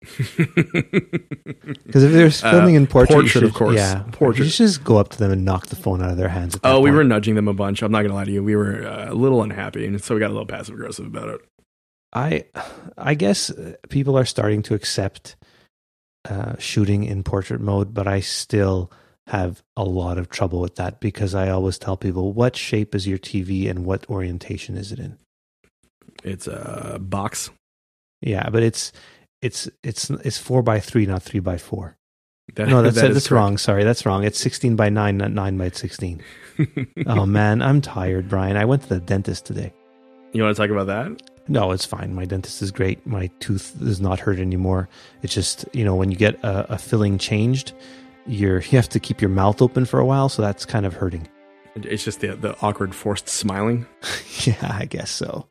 [0.36, 3.74] because if they're filming in portrait, portrait, should- of course.
[3.74, 4.44] yeah Portrait.
[4.44, 6.54] you should just go up to them and knock the phone out of their hands
[6.54, 6.96] at oh, we point.
[6.96, 7.82] were nudging them a bunch.
[7.82, 8.44] I'm not going to lie to you.
[8.44, 11.28] We were uh, a little unhappy, and so we got a little passive aggressive about
[11.28, 11.40] it.
[12.12, 12.44] I
[12.96, 15.36] I guess uh, people are starting to accept
[16.28, 18.90] uh, shooting in portrait mode, but I still
[19.26, 23.06] have a lot of trouble with that because I always tell people what shape is
[23.06, 25.18] your TV and what orientation is it in.
[26.24, 27.50] It's a box.
[28.20, 28.92] Yeah, but it's
[29.42, 31.96] it's it's it's four by three, not three by four.
[32.54, 33.58] That- No, that's that that's wrong.
[33.58, 34.24] Sorry, that's wrong.
[34.24, 36.22] It's sixteen by nine, not nine by sixteen.
[37.06, 38.56] oh man, I'm tired, Brian.
[38.56, 39.72] I went to the dentist today.
[40.32, 41.22] you want to talk about that?
[41.50, 42.14] No, it's fine.
[42.14, 43.06] My dentist is great.
[43.06, 44.88] My tooth is not hurt anymore.
[45.22, 47.72] It's just you know when you get a, a filling changed,
[48.26, 50.94] you're you have to keep your mouth open for a while, so that's kind of
[50.94, 51.28] hurting.
[51.76, 53.86] It's just the the awkward forced smiling.
[54.44, 55.46] yeah, I guess so.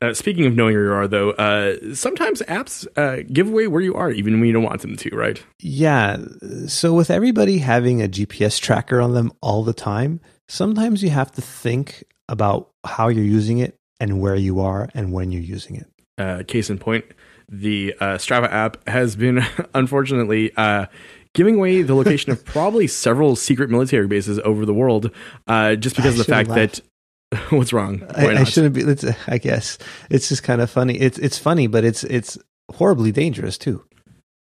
[0.00, 3.82] Uh, speaking of knowing where you are, though, uh, sometimes apps uh, give away where
[3.82, 5.42] you are, even when you don't want them to, right?
[5.60, 6.18] Yeah.
[6.66, 11.32] So with everybody having a GPS tracker on them all the time, sometimes you have
[11.32, 15.76] to think about how you're using it and where you are and when you're using
[15.76, 15.86] it.
[16.16, 17.04] Uh, case in point,
[17.48, 20.86] the uh, Strava app has been unfortunately uh,
[21.34, 25.10] giving away the location of probably several secret military bases over the world,
[25.46, 26.80] uh, just because I of the fact that.
[27.50, 28.02] What's wrong?
[28.14, 28.80] I, I shouldn't be.
[28.82, 29.78] It's, I guess
[30.10, 30.98] it's just kind of funny.
[30.98, 32.38] It's it's funny, but it's it's
[32.74, 33.84] horribly dangerous too.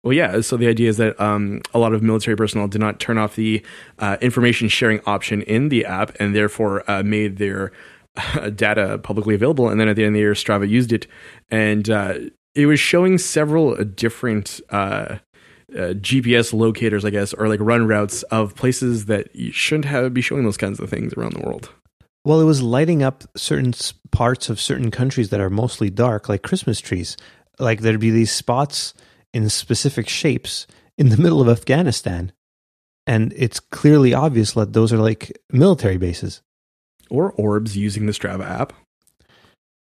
[0.03, 0.41] Well, yeah.
[0.41, 3.35] So the idea is that um, a lot of military personnel did not turn off
[3.35, 3.63] the
[3.99, 7.73] uh, information sharing option in the app, and therefore uh, made their
[8.55, 11.07] data publicly available, and then at the end of the year, Strava used it,
[11.49, 12.15] and uh,
[12.55, 14.61] it was showing several different.
[14.69, 15.17] Uh,
[15.73, 20.13] uh, GPS locators, I guess, or like run routes of places that you shouldn't have
[20.13, 21.69] be showing those kinds of things around the world.
[22.23, 23.73] Well, it was lighting up certain
[24.11, 27.17] parts of certain countries that are mostly dark, like Christmas trees.
[27.59, 28.93] Like there'd be these spots
[29.33, 32.31] in specific shapes in the middle of Afghanistan,
[33.07, 36.41] and it's clearly obvious that those are like military bases
[37.09, 38.73] or orbs using the Strava app.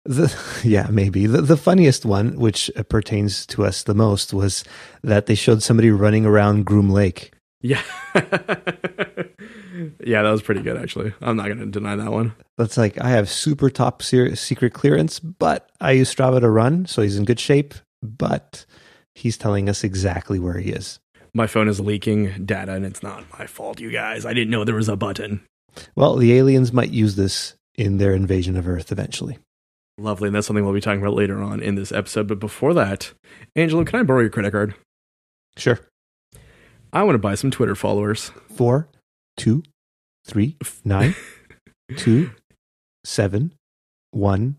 [0.06, 0.34] The,
[0.64, 1.28] yeah, maybe.
[1.28, 4.64] The, the funniest one, which pertains to us the most, was
[5.04, 7.34] that they showed somebody running around Groom Lake.
[7.62, 7.82] Yeah.
[10.04, 11.14] yeah, that was pretty good, actually.
[11.22, 12.34] I'm not going to deny that one.
[12.58, 17.02] That's like, I have super top secret clearance, but I use Strava to run, so
[17.02, 18.66] he's in good shape, but
[19.14, 21.00] he's telling us exactly where he is.
[21.34, 24.26] My phone is leaking data, and it's not my fault, you guys.
[24.26, 25.42] I didn't know there was a button.
[25.96, 29.38] Well, the aliens might use this in their invasion of Earth eventually.
[29.98, 30.28] Lovely.
[30.28, 32.28] And that's something we'll be talking about later on in this episode.
[32.28, 33.14] But before that,
[33.56, 34.76] Angelo, can I borrow your credit card?
[35.58, 35.80] Sure.
[36.92, 38.32] I want to buy some Twitter followers.
[38.56, 38.90] Four,
[39.38, 39.64] two,
[40.26, 41.16] three, nine,
[41.98, 42.32] two,
[43.04, 43.54] seven,
[44.12, 44.58] one,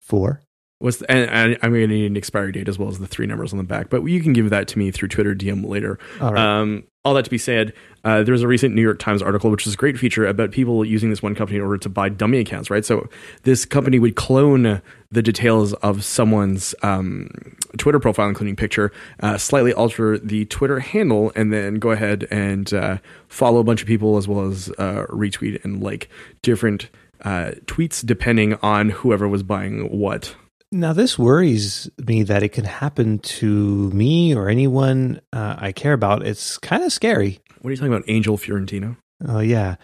[0.00, 0.42] four.
[0.80, 3.06] What's the, and, and I'm going to need an expiry date as well as the
[3.06, 5.68] three numbers on the back, but you can give that to me through Twitter DM
[5.68, 5.98] later.
[6.20, 6.60] All right.
[6.60, 7.72] Um, all that to be said,
[8.04, 10.50] uh, there was a recent New York Times article, which is a great feature about
[10.50, 12.84] people using this one company in order to buy dummy accounts, right?
[12.84, 13.08] So
[13.44, 17.30] this company would clone the details of someone's um,
[17.78, 22.72] Twitter profile, including picture, uh, slightly alter the Twitter handle, and then go ahead and
[22.74, 26.10] uh, follow a bunch of people as well as uh, retweet and like
[26.42, 26.90] different
[27.22, 30.36] uh, tweets depending on whoever was buying what.
[30.70, 35.94] Now, this worries me that it can happen to me or anyone uh, I care
[35.94, 36.26] about.
[36.26, 37.40] It's kind of scary.
[37.60, 38.96] What are you talking about, Angel Fiorentino?
[39.26, 39.76] Oh, yeah.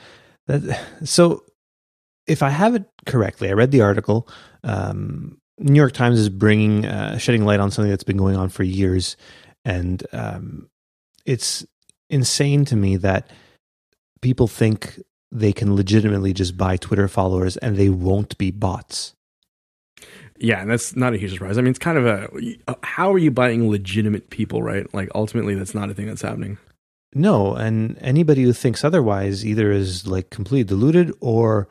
[0.47, 1.45] That, so,
[2.27, 4.29] if I have it correctly, I read the article.
[4.63, 8.51] Um, New York Times is bringing, uh, shedding light on something that's been going on
[8.51, 9.17] for years.
[9.65, 10.69] And um,
[11.25, 11.65] it's
[12.11, 13.31] insane to me that
[14.21, 15.01] people think
[15.33, 19.15] they can legitimately just buy Twitter followers and they won't be bots.
[20.45, 21.57] Yeah, and that's not a huge surprise.
[21.57, 22.29] I mean, it's kind of a
[22.83, 24.93] how are you buying legitimate people, right?
[24.93, 26.59] Like ultimately, that's not a thing that's happening.
[27.15, 31.67] No, and anybody who thinks otherwise either is like completely deluded or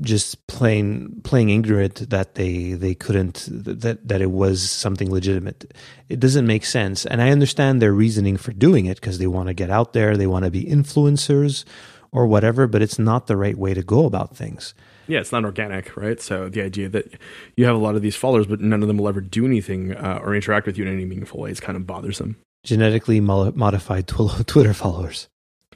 [0.00, 5.74] just plain playing ignorant that they they couldn't that that it was something legitimate.
[6.08, 9.48] It doesn't make sense, and I understand their reasoning for doing it because they want
[9.48, 11.64] to get out there, they want to be influencers
[12.12, 14.72] or whatever, but it's not the right way to go about things.
[15.06, 16.20] Yeah, it's not organic, right?
[16.20, 17.12] So the idea that
[17.56, 19.94] you have a lot of these followers, but none of them will ever do anything
[19.94, 22.36] uh, or interact with you in any meaningful way is kind of bothersome.
[22.64, 24.06] Genetically modified
[24.46, 25.28] Twitter followers.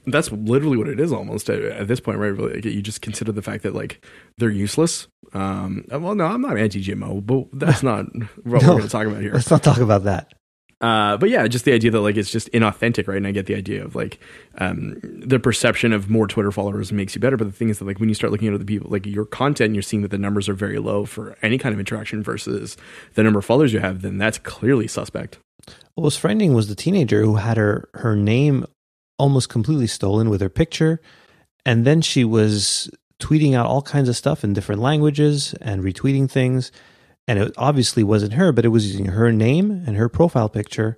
[0.05, 2.33] That's literally what it is almost at, at this point, right?
[2.37, 4.05] Like, you just consider the fact that like
[4.37, 5.07] they're useless.
[5.33, 8.05] Um, well, no, I'm not anti-GMO, but that's not
[8.43, 9.33] what no, we're going to talk about here.
[9.33, 10.33] Let's not talk about that.
[10.79, 13.17] Uh, but yeah, just the idea that like it's just inauthentic, right?
[13.17, 14.19] And I get the idea of like
[14.59, 17.35] um, the perception of more Twitter followers makes you better.
[17.35, 19.25] But the thing is that like when you start looking at other people, like your
[19.25, 22.77] content, you're seeing that the numbers are very low for any kind of interaction versus
[23.15, 24.03] the number of followers you have.
[24.03, 25.39] Then that's clearly suspect.
[25.95, 28.65] What was frightening was the teenager who had her her name
[29.17, 31.01] almost completely stolen with her picture,
[31.65, 32.87] and then she was
[33.19, 36.71] tweeting out all kinds of stuff in different languages and retweeting things
[37.27, 40.97] and it obviously wasn't her, but it was using her name and her profile picture,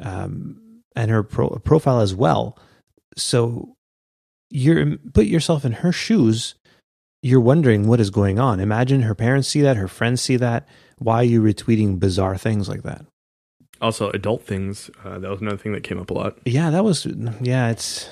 [0.00, 2.58] um, and her pro- profile as well.
[3.16, 3.74] So
[4.50, 6.54] you're put yourself in her shoes.
[7.22, 8.58] You're wondering what is going on.
[8.58, 10.66] Imagine her parents see that, her friends see that.
[10.98, 13.04] Why are you retweeting bizarre things like that?
[13.80, 14.90] Also, adult things.
[15.04, 16.38] Uh, that was another thing that came up a lot.
[16.44, 17.06] Yeah, that was.
[17.40, 18.08] Yeah, it's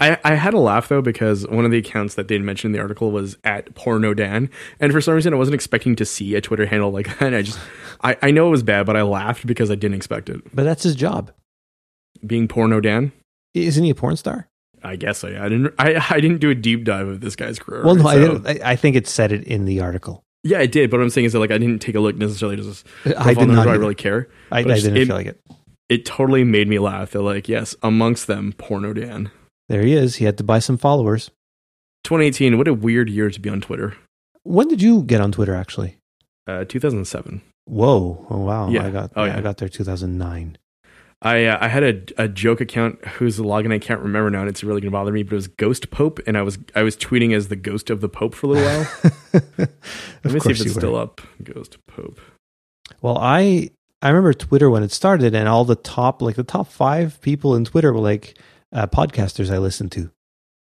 [0.00, 2.78] I, I had a laugh though because one of the accounts that they mentioned in
[2.78, 6.34] the article was at porno dan and for some reason i wasn't expecting to see
[6.34, 7.58] a twitter handle like that i just
[8.02, 10.64] I, I know it was bad but i laughed because i didn't expect it but
[10.64, 11.32] that's his job
[12.26, 13.12] being porno dan
[13.54, 14.48] isn't he a porn star
[14.82, 15.44] i guess so yeah.
[15.44, 18.02] i didn't I, I didn't do a deep dive of this guy's career well no
[18.02, 18.08] so.
[18.08, 20.90] i didn't I, I think it said it in the article yeah, it did.
[20.90, 22.56] But what I'm saying is that like I didn't take a look necessarily.
[22.56, 22.86] Just
[23.18, 23.64] I did not.
[23.64, 24.28] Do I really care?
[24.52, 25.40] I, I didn't it, feel like it.
[25.88, 27.12] It totally made me laugh.
[27.12, 29.30] That like yes, amongst them, porno Dan.
[29.68, 30.16] There he is.
[30.16, 31.30] He had to buy some followers.
[32.04, 32.56] 2018.
[32.56, 33.96] What a weird year to be on Twitter.
[34.42, 35.54] When did you get on Twitter?
[35.54, 35.98] Actually,
[36.46, 37.42] uh, 2007.
[37.66, 38.26] Whoa!
[38.30, 38.70] Oh wow!
[38.70, 38.86] Yeah.
[38.86, 39.12] I got.
[39.14, 39.36] Oh, yeah.
[39.36, 40.56] I got there 2009.
[41.20, 44.48] I uh, I had a, a joke account whose login I can't remember now, and
[44.48, 45.22] it's really gonna bother me.
[45.22, 48.00] But it was Ghost Pope, and I was I was tweeting as the ghost of
[48.00, 49.12] the Pope for a little while.
[50.24, 51.20] Let me see if it's still up.
[51.42, 52.20] Ghost Pope.
[53.02, 56.68] Well, I I remember Twitter when it started, and all the top like the top
[56.68, 58.38] five people in Twitter were like
[58.72, 60.10] uh, podcasters I listen to.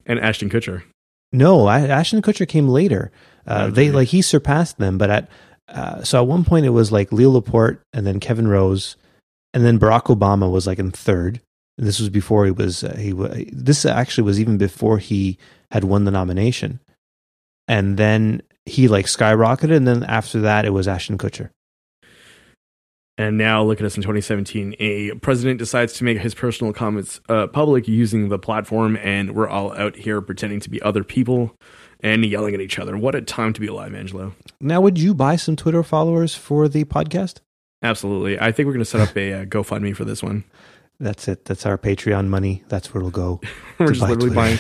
[0.06, 0.84] And Ashton Kutcher.
[1.32, 3.12] No, Ashton Kutcher came later.
[3.48, 5.30] Uh, they like he surpassed them, but at
[5.68, 8.96] uh, so at one point it was like Leo Laporte and then Kevin Rose,
[9.54, 11.42] and then Barack Obama was like in third.
[11.78, 13.14] And this was before he was uh, he
[13.52, 15.40] this actually was even before he
[15.72, 16.80] had won the nomination,
[17.68, 21.50] and then he like skyrocketed, and then after that it was Ashton Kutcher.
[23.24, 24.76] And now look at us in 2017.
[24.80, 29.48] A president decides to make his personal comments uh, public using the platform, and we're
[29.48, 31.56] all out here pretending to be other people
[32.02, 32.98] and yelling at each other.
[32.98, 34.36] What a time to be alive, Angelo.
[34.60, 37.40] Now, would you buy some Twitter followers for the podcast?
[37.82, 38.38] Absolutely.
[38.38, 40.44] I think we're going to set up a uh, GoFundMe for this one.
[41.00, 41.46] That's it.
[41.46, 42.66] That's our Patreon money.
[42.68, 43.40] That's where it'll go.
[43.80, 44.36] we're just literally Twitter.
[44.36, 44.60] buying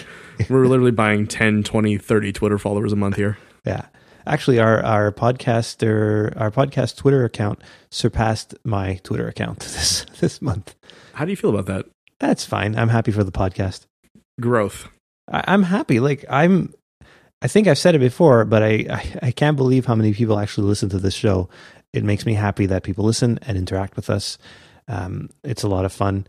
[0.50, 3.38] we're literally buying 10, 20, 30 Twitter followers a month here.
[3.66, 3.86] Yeah.
[4.26, 10.76] Actually our our podcaster our podcast Twitter account surpassed my Twitter account this this month.
[11.14, 11.86] How do you feel about that?
[12.20, 12.76] That's fine.
[12.76, 13.86] I'm happy for the podcast.
[14.40, 14.88] Growth.
[15.32, 16.00] I, I'm happy.
[16.00, 16.74] Like I'm
[17.44, 20.40] I think I've said it before, but I, I, I can't believe how many people
[20.40, 21.50] actually listen to this show.
[21.92, 24.38] It makes me happy that people listen and interact with us.
[24.88, 26.26] Um, it's a lot of fun.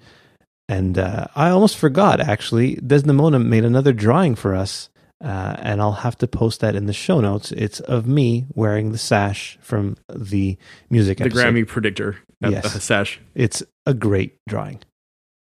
[0.69, 4.89] And uh, I almost forgot, actually, Desdemona made another drawing for us,
[5.23, 7.53] uh, and I'll have to post that in the show notes.
[7.53, 10.57] It's of me wearing the sash from the
[10.91, 11.45] music The episode.
[11.45, 12.83] Grammy predictor uh, yes.
[12.83, 13.21] sash.
[13.35, 14.83] It's a great drawing.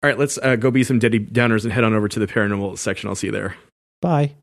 [0.01, 2.27] All right, let's uh, go be some Debbie Downers and head on over to the
[2.27, 3.09] paranormal section.
[3.09, 3.55] I'll see you there.
[4.01, 4.35] Bye.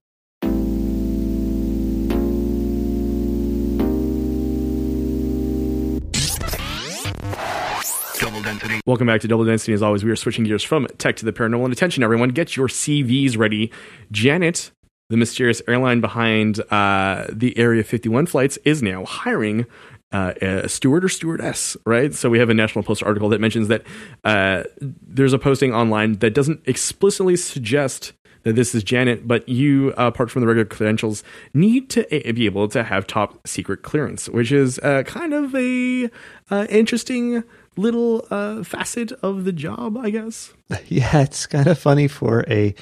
[8.43, 8.81] Density.
[8.87, 9.73] Welcome back to Double Density.
[9.73, 11.65] As always, we are switching gears from tech to the paranormal.
[11.65, 13.71] And attention, everyone, get your CVs ready.
[14.11, 14.73] Janet,
[15.11, 19.67] the mysterious airline behind uh, the Area 51 flights, is now hiring
[20.13, 22.15] uh, a steward or stewardess, right?
[22.15, 23.83] So we have a National Post article that mentions that
[24.25, 29.93] uh, there's a posting online that doesn't explicitly suggest that this is Janet, but you,
[29.99, 34.29] uh, apart from the regular credentials, need to be able to have top secret clearance,
[34.29, 36.09] which is uh, kind of a
[36.51, 37.45] uh, interesting
[37.77, 40.53] little uh, facet of the job, I guess.
[40.87, 42.75] Yeah, it's kind of funny for a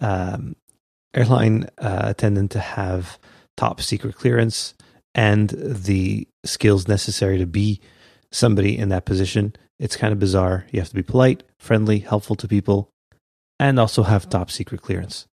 [0.00, 0.56] um,
[1.16, 3.18] airline uh, attendant to have
[3.56, 4.74] top secret clearance
[5.14, 7.80] and the skills necessary to be
[8.30, 9.56] somebody in that position.
[9.78, 10.66] It's kind of bizarre.
[10.70, 12.90] You have to be polite, friendly, helpful to people,
[13.58, 15.26] and also have top secret clearance.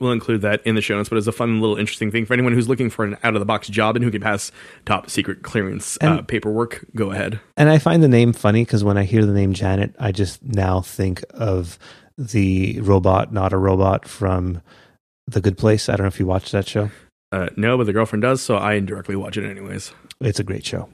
[0.00, 2.34] We'll include that in the show notes, but it's a fun little interesting thing for
[2.34, 4.50] anyone who's looking for an out of the box job and who can pass
[4.84, 6.84] top secret clearance uh, and, uh, paperwork.
[6.96, 7.38] Go ahead.
[7.56, 10.42] And I find the name funny because when I hear the name Janet, I just
[10.42, 11.78] now think of
[12.18, 14.60] the robot, not a robot from
[15.26, 15.88] The Good Place.
[15.88, 16.90] I don't know if you watched that show.
[17.30, 19.92] Uh, no, but the girlfriend does, so I indirectly watch it anyways.
[20.20, 20.88] It's a great show.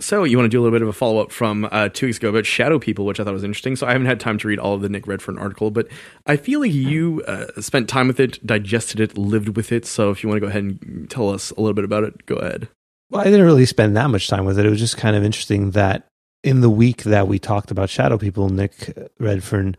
[0.00, 2.06] So you want to do a little bit of a follow up from uh, two
[2.06, 3.76] weeks ago about Shadow People, which I thought was interesting.
[3.76, 5.88] So I haven't had time to read all of the Nick Redfern article, but
[6.26, 9.84] I feel like you uh, spent time with it, digested it, lived with it.
[9.84, 12.24] So if you want to go ahead and tell us a little bit about it,
[12.24, 12.68] go ahead.
[13.10, 14.64] Well, I didn't really spend that much time with it.
[14.64, 16.06] It was just kind of interesting that
[16.42, 19.76] in the week that we talked about Shadow People, Nick Redfern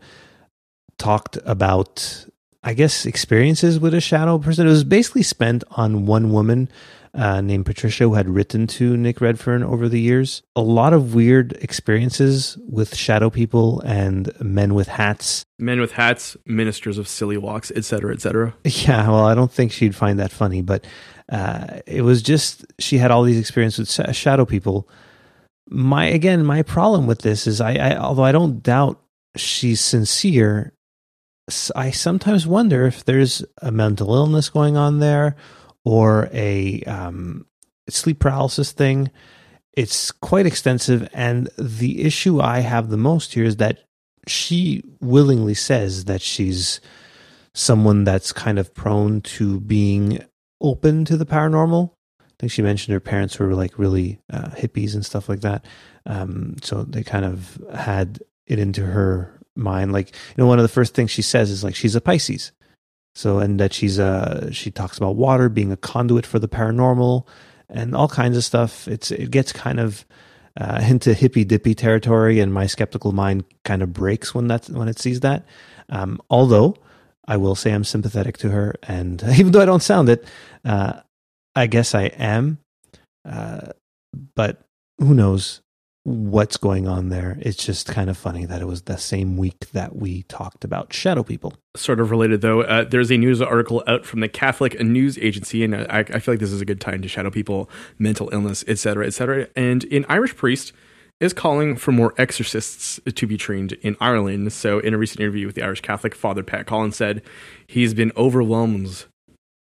[0.98, 2.26] talked about,
[2.64, 4.66] I guess, experiences with a shadow person.
[4.66, 6.68] It was basically spent on one woman
[7.14, 10.42] uh, named Patricia who had written to Nick Redfern over the years.
[10.56, 15.44] A lot of weird experiences with shadow people and men with hats.
[15.58, 18.54] Men with hats, ministers of silly walks, etc., etc.
[18.64, 20.86] Yeah, well, I don't think she'd find that funny, but
[21.30, 24.88] uh, it was just she had all these experiences with shadow people.
[25.68, 29.00] My again, my problem with this is I, I although I don't doubt
[29.36, 30.72] she's sincere,
[31.74, 35.36] I sometimes wonder if there's a mental illness going on there
[35.84, 37.46] or a um,
[37.88, 39.10] sleep paralysis thing.
[39.72, 41.08] It's quite extensive.
[41.12, 43.78] And the issue I have the most here is that
[44.28, 46.80] she willingly says that she's
[47.54, 50.24] someone that's kind of prone to being
[50.60, 51.90] open to the paranormal.
[52.20, 55.64] I think she mentioned her parents were like really uh, hippies and stuff like that.
[56.06, 59.92] Um, so they kind of had it into her mind.
[59.92, 62.52] Like, you know, one of the first things she says is like, she's a Pisces.
[63.14, 67.26] So, and that she's uh she talks about water being a conduit for the paranormal
[67.68, 68.88] and all kinds of stuff.
[68.88, 70.06] It's it gets kind of
[70.60, 74.88] uh, into hippy dippy territory, and my skeptical mind kind of breaks when that when
[74.88, 75.46] it sees that.
[75.88, 76.76] Um, although
[77.26, 80.24] I will say I'm sympathetic to her, and even though I don't sound it,
[80.64, 81.00] uh,
[81.54, 82.58] I guess I am.
[83.24, 83.72] Uh,
[84.34, 84.60] but
[84.98, 85.61] who knows?
[86.04, 87.38] What's going on there.
[87.40, 90.92] It's just kind of funny that it was the same week that we talked about
[90.92, 91.54] shadow people.
[91.76, 95.62] Sort of related though, uh, there's a news article out from the Catholic News Agency,
[95.62, 98.64] and I, I feel like this is a good time to shadow people, mental illness,
[98.66, 99.48] etc., etc.
[99.54, 100.72] And an Irish priest
[101.20, 104.52] is calling for more exorcists to be trained in Ireland.
[104.52, 107.22] So, in a recent interview with the Irish Catholic, Father Pat Collins said
[107.68, 109.04] he's been overwhelmed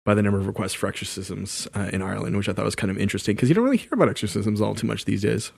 [0.05, 2.93] by the number of requests for exorcisms uh, in Ireland, which I thought was kind
[2.93, 5.51] of interesting because you don't really hear about exorcisms all too much these days.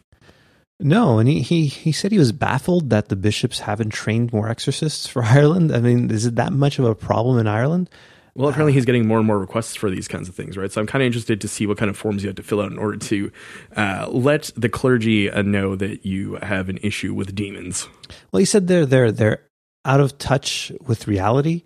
[0.83, 4.49] No, and he, he he said he was baffled that the bishops haven't trained more
[4.49, 5.75] exorcists for Ireland.
[5.75, 7.91] I mean, is it that much of a problem in Ireland?
[8.35, 10.71] Well, apparently he's getting more and more requests for these kinds of things, right?
[10.71, 12.61] So I'm kind of interested to see what kind of forms you have to fill
[12.61, 13.33] out in order to
[13.77, 17.89] uh, let the clergy uh, know that you have an issue with demons.
[18.33, 19.43] Well, he said they're they're they're
[19.85, 21.65] out of touch with reality.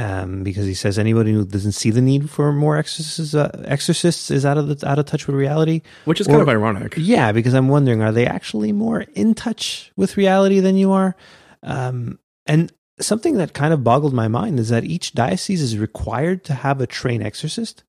[0.00, 4.30] Um, because he says anybody who doesn't see the need for more exorcists, uh, exorcists
[4.30, 6.94] is out of the, out of touch with reality, which is kind of ironic.
[6.96, 11.16] Yeah, because I'm wondering, are they actually more in touch with reality than you are?
[11.64, 16.44] Um, and something that kind of boggled my mind is that each diocese is required
[16.44, 17.82] to have a trained exorcist.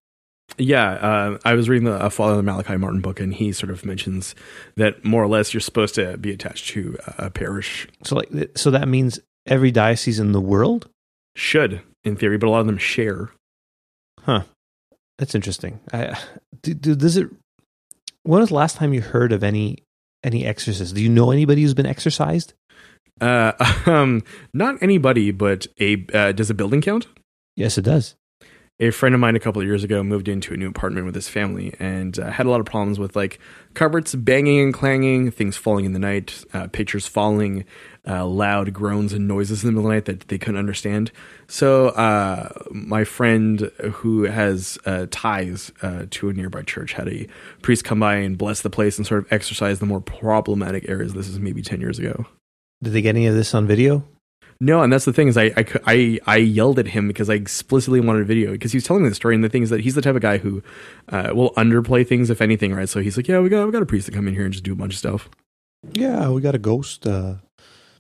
[0.58, 3.86] Yeah, uh, I was reading the uh, Father Malachi Martin book, and he sort of
[3.86, 4.34] mentions
[4.76, 7.88] that more or less you're supposed to be attached to a parish.
[8.04, 10.90] So, like, so that means every diocese in the world
[11.36, 13.32] should, in theory, but a lot of them share.
[14.22, 14.44] Huh.
[15.18, 15.80] That's interesting.
[15.92, 16.18] I,
[16.62, 17.30] do, do, does it?
[18.24, 19.84] When was the last time you heard of any
[20.24, 20.96] any exorcist?
[20.96, 22.54] Do you know anybody who's been exorcised?
[23.20, 23.52] Uh,
[23.86, 24.24] um,
[24.54, 27.08] not anybody, but a uh, does a building count?
[27.56, 28.16] Yes, it does.
[28.82, 31.14] A friend of mine a couple of years ago moved into a new apartment with
[31.14, 33.38] his family and uh, had a lot of problems with like
[33.74, 37.66] cupboards banging and clanging, things falling in the night, uh, pictures falling,
[38.08, 41.12] uh, loud groans and noises in the middle of the night that they couldn't understand.
[41.48, 47.28] So, uh, my friend who has uh, ties uh, to a nearby church had a
[47.62, 51.14] priest come by and bless the place and sort of exorcise the more problematic areas.
[51.14, 52.28] This is maybe 10 years ago.
[52.82, 54.06] Did they get any of this on video?
[54.62, 57.36] No, and that's the thing is I, I, I, I, yelled at him because I
[57.36, 59.70] explicitly wanted a video because he was telling me the story and the thing is
[59.70, 60.62] that he's the type of guy who
[61.08, 62.90] uh, will underplay things if anything, right?
[62.90, 64.52] So he's like, yeah, we got we got a priest to come in here and
[64.52, 65.30] just do a bunch of stuff.
[65.94, 67.08] Yeah, we got a ghost.
[67.08, 67.36] Uh,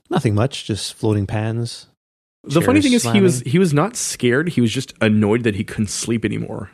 [0.10, 1.88] nothing much, just floating pans.
[2.44, 3.24] The funny thing slamming.
[3.26, 4.50] is he was he was not scared.
[4.50, 6.72] He was just annoyed that he couldn't sleep anymore.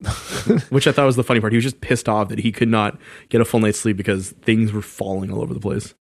[0.68, 1.52] Which I thought was the funny part.
[1.52, 4.30] He was just pissed off that he could not get a full night's sleep because
[4.30, 5.94] things were falling all over the place.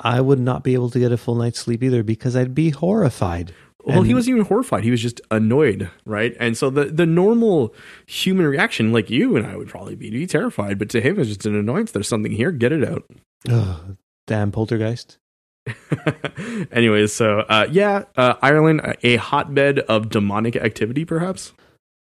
[0.00, 2.70] I would not be able to get a full night's sleep either because I'd be
[2.70, 3.54] horrified.
[3.84, 4.82] Well, and he wasn't even horrified.
[4.82, 6.36] He was just annoyed, right?
[6.40, 7.72] And so the the normal
[8.06, 11.20] human reaction, like you and I would probably be, to be terrified, but to him
[11.20, 11.92] it's just an annoyance.
[11.92, 12.50] There's something here.
[12.50, 13.04] Get it out.
[13.48, 13.80] Oh,
[14.26, 15.18] damn poltergeist.
[16.72, 21.52] Anyways, so uh, yeah, uh, Ireland, a hotbed of demonic activity, perhaps.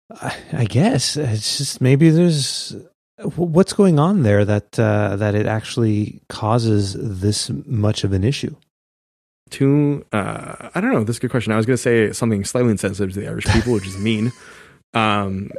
[0.09, 2.75] I, I guess it's just maybe there's
[3.23, 8.55] What's going on there that uh, that it actually causes this much of an issue?
[9.51, 11.03] To uh, I don't know.
[11.03, 11.53] This is a good question.
[11.53, 14.33] I was going to say something slightly insensitive to the Irish people, which is mean,
[14.93, 15.49] um,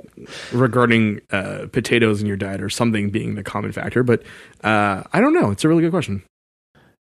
[0.52, 4.02] regarding uh, potatoes in your diet or something being the common factor.
[4.02, 4.22] But
[4.62, 5.50] uh, I don't know.
[5.50, 6.22] It's a really good question.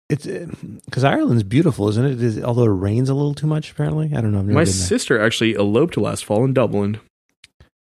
[0.10, 2.22] It's because uh, Ireland's beautiful, isn't it?
[2.22, 4.08] Is, although it rains a little too much, apparently.
[4.16, 4.42] I don't know.
[4.42, 7.00] My sister actually eloped last fall in Dublin.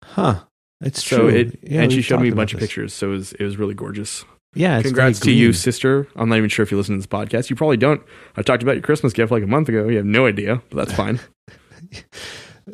[0.04, 0.44] Huh.
[0.82, 1.28] It's so true.
[1.30, 3.58] It, yeah, and she showed me a bunch of pictures, so it was it was
[3.58, 4.26] really gorgeous.
[4.54, 6.08] Yeah, congrats to you, sister.
[6.16, 7.50] I'm not even sure if you listen to this podcast.
[7.50, 8.02] You probably don't.
[8.36, 9.88] I talked about your Christmas gift like a month ago.
[9.88, 11.20] You have no idea, but that's fine.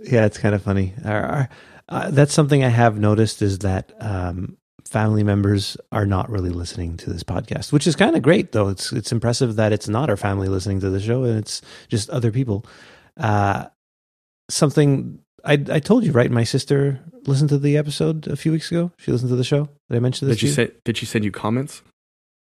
[0.03, 0.93] yeah, it's kind of funny.
[1.03, 1.45] Uh,
[1.89, 6.97] uh, that's something I have noticed is that um, family members are not really listening
[6.97, 8.51] to this podcast, which is kind of great.
[8.51, 11.61] Though it's it's impressive that it's not our family listening to the show and it's
[11.89, 12.65] just other people.
[13.17, 13.65] Uh,
[14.49, 16.31] something I I told you right.
[16.31, 18.91] My sister listened to the episode a few weeks ago.
[18.97, 19.69] She listened to the show.
[19.89, 20.37] Did I mention this?
[20.37, 20.71] Did you, say?
[20.85, 21.81] Did she send you comments?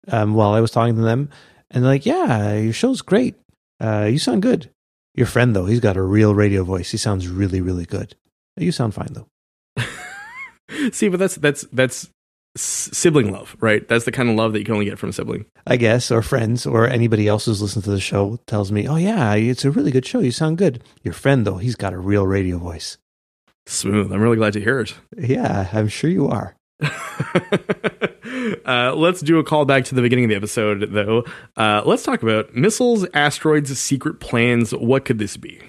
[0.09, 1.31] Um, while I was talking to them,
[1.71, 3.37] and they're like, "Yeah, your show's great.
[3.81, 4.71] Uh, you sound good.
[5.15, 6.91] Your friend though, he's got a real radio voice.
[6.91, 8.15] He sounds really, really good.
[8.57, 9.29] You sound fine though."
[10.93, 12.11] See, but that's that's that's
[12.61, 13.87] sibling love, right?
[13.89, 15.47] That's the kind of love that you can only get from a sibling.
[15.67, 18.97] I guess, or friends, or anybody else who's listened to the show tells me, "Oh
[18.97, 20.21] yeah, it's a really good show.
[20.21, 22.99] You sound good." Your friend, though, he's got a real radio voice.
[23.67, 24.13] Smooth.
[24.13, 24.95] I'm really glad to hear it.
[25.17, 26.57] Yeah, I'm sure you are.
[28.65, 31.25] uh, let's do a call back to the beginning of the episode, though.
[31.57, 34.73] Uh, let's talk about missiles, asteroids, secret plans.
[34.73, 35.61] What could this be?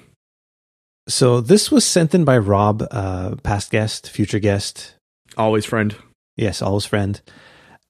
[1.07, 4.95] So this was sent in by Rob, uh, past guest, future guest,
[5.37, 5.95] always friend.
[6.39, 7.19] Yes, always friend.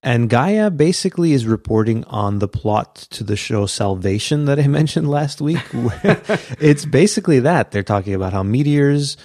[0.02, 5.10] And Gaia basically is reporting on the plot to the show Salvation that I mentioned
[5.10, 5.62] last week.
[5.74, 7.72] it's basically that.
[7.72, 9.18] They're talking about how meteors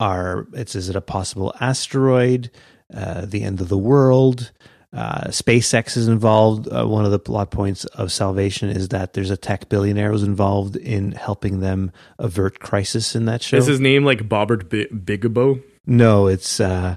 [0.00, 2.50] are, it's, is it a possible asteroid,
[2.94, 4.52] uh, the end of the world?
[4.94, 6.66] Uh, SpaceX is involved.
[6.68, 10.22] Uh, one of the plot points of Salvation is that there's a tech billionaire who's
[10.22, 13.56] involved in helping them avert crisis in that show.
[13.56, 15.62] Is his name like Bobbert B- Bigabo?
[15.86, 16.96] No, it's uh,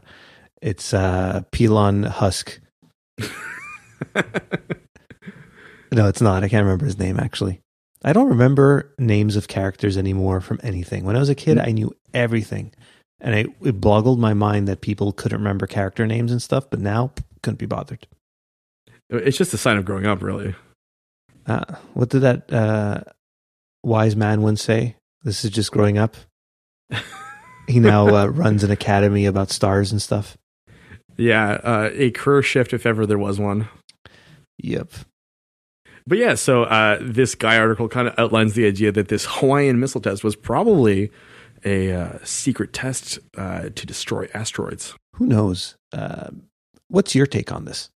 [0.66, 2.60] it's uh, Pelon Husk.
[5.92, 6.44] no, it's not.
[6.44, 7.62] I can't remember his name actually.
[8.04, 11.06] I don't remember names of characters anymore from anything.
[11.06, 12.74] When I was a kid, I knew everything.
[13.22, 16.68] and it, it boggled my mind that people couldn't remember character names and stuff.
[16.72, 17.12] But now
[17.44, 18.08] couldn't be bothered.
[19.12, 20.56] It's just a sign of growing up, really.
[21.46, 23.02] Uh, what did that uh,
[23.84, 24.96] wise man once say?
[25.22, 26.18] This is just growing up.
[27.68, 30.36] he now uh, runs an academy about stars and stuff.
[31.18, 33.70] Yeah, uh, a career shift if ever there was one.
[34.58, 34.92] Yep.
[36.08, 39.80] But yeah, so uh, this guy article kind of outlines the idea that this Hawaiian
[39.80, 41.12] missile test was probably
[41.64, 44.94] a uh, secret test uh, to destroy asteroids.
[45.16, 45.76] Who knows?
[45.92, 46.30] Uh,
[46.90, 47.90] what's your take on this?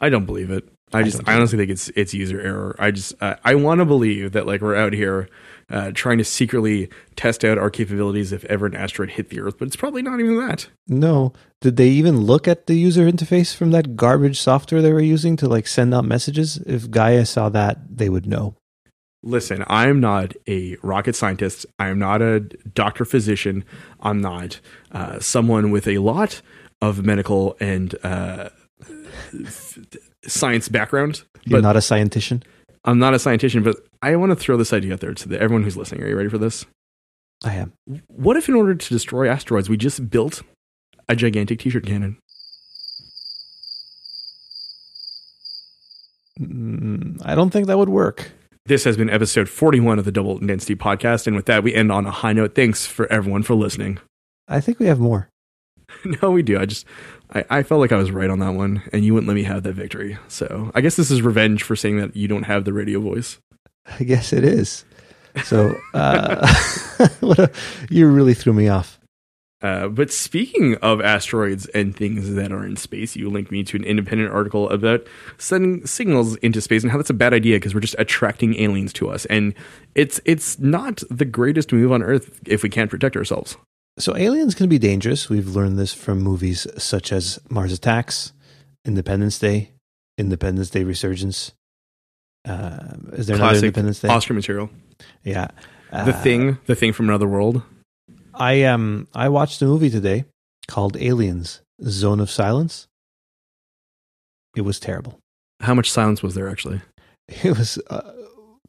[0.00, 0.66] I don't believe it.
[0.92, 2.76] I I just, I, honestly think it's it's user error.
[2.78, 5.28] I just, uh, I want to believe that like we're out here
[5.70, 9.56] uh, trying to secretly test out our capabilities if ever an asteroid hit the Earth,
[9.58, 10.68] but it's probably not even that.
[10.88, 11.32] No.
[11.60, 15.36] Did they even look at the user interface from that garbage software they were using
[15.38, 16.58] to like send out messages?
[16.58, 18.54] If Gaia saw that, they would know.
[19.22, 21.64] Listen, I'm not a rocket scientist.
[21.78, 23.64] I'm not a doctor physician.
[24.00, 24.60] I'm not
[24.92, 26.42] uh, someone with a lot
[26.82, 28.50] of medical and uh,
[30.26, 31.22] science background.
[31.44, 32.42] You're But not a scientician.
[32.84, 33.62] I'm not a scientist.
[33.62, 36.02] But I want to throw this idea out there to the, everyone who's listening.
[36.02, 36.66] Are you ready for this?
[37.44, 37.72] I am.
[38.08, 40.42] What if, in order to destroy asteroids, we just built
[41.08, 42.18] a gigantic T-shirt cannon?
[46.40, 48.32] Mm, I don't think that would work.
[48.66, 51.92] This has been episode 41 of the Double Density Podcast, and with that, we end
[51.92, 52.54] on a high note.
[52.54, 53.98] Thanks for everyone for listening.
[54.48, 55.28] I think we have more.
[56.22, 56.58] No, we do.
[56.58, 56.86] I just
[57.32, 59.44] I, I felt like I was right on that one, and you wouldn't let me
[59.44, 60.18] have that victory.
[60.28, 63.38] So I guess this is revenge for saying that you don't have the radio voice.
[63.86, 64.84] I guess it is.
[65.44, 66.46] So uh,
[67.20, 67.50] what a,
[67.90, 69.00] you really threw me off.
[69.62, 73.78] Uh, but speaking of asteroids and things that are in space, you linked me to
[73.78, 75.06] an independent article about
[75.38, 78.92] sending signals into space and how that's a bad idea because we're just attracting aliens
[78.92, 79.54] to us, and
[79.94, 83.56] it's it's not the greatest move on Earth if we can't protect ourselves.
[83.98, 85.28] So aliens can be dangerous.
[85.28, 88.32] We've learned this from movies such as Mars Attacks,
[88.84, 89.70] Independence Day,
[90.18, 91.52] Independence Day Resurgence.
[92.46, 94.08] Uh, is there another Classic Independence Day?
[94.08, 94.70] Oscar material.
[95.22, 95.48] Yeah.
[95.92, 97.62] The Uh, thing, the thing from another world.
[98.34, 100.24] I um I watched a movie today
[100.66, 102.88] called Aliens: Zone of Silence.
[104.56, 105.20] It was terrible.
[105.60, 106.80] How much silence was there actually?
[107.28, 108.12] It was uh,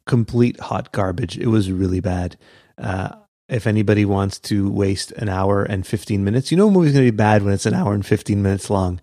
[0.06, 1.36] complete hot garbage.
[1.36, 2.38] It was really bad.
[2.78, 3.16] Uh,
[3.48, 7.04] if anybody wants to waste an hour and 15 minutes, you know a movie's going
[7.04, 9.00] to be bad when it's an hour and 15 minutes long.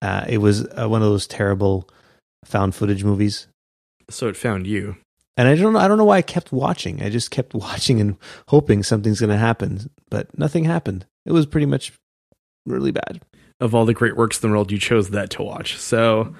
[0.00, 1.88] Uh, it was uh, one of those terrible
[2.44, 3.46] found footage movies.
[4.10, 4.96] So it found you.
[5.36, 7.02] And I don't know, I don't know why I kept watching.
[7.02, 8.16] I just kept watching and
[8.48, 11.06] hoping something's going to happen, but nothing happened.
[11.24, 11.92] It was pretty much
[12.66, 13.20] really bad.
[13.60, 15.78] Of all the great works in the world, you chose that to watch.
[15.78, 16.34] So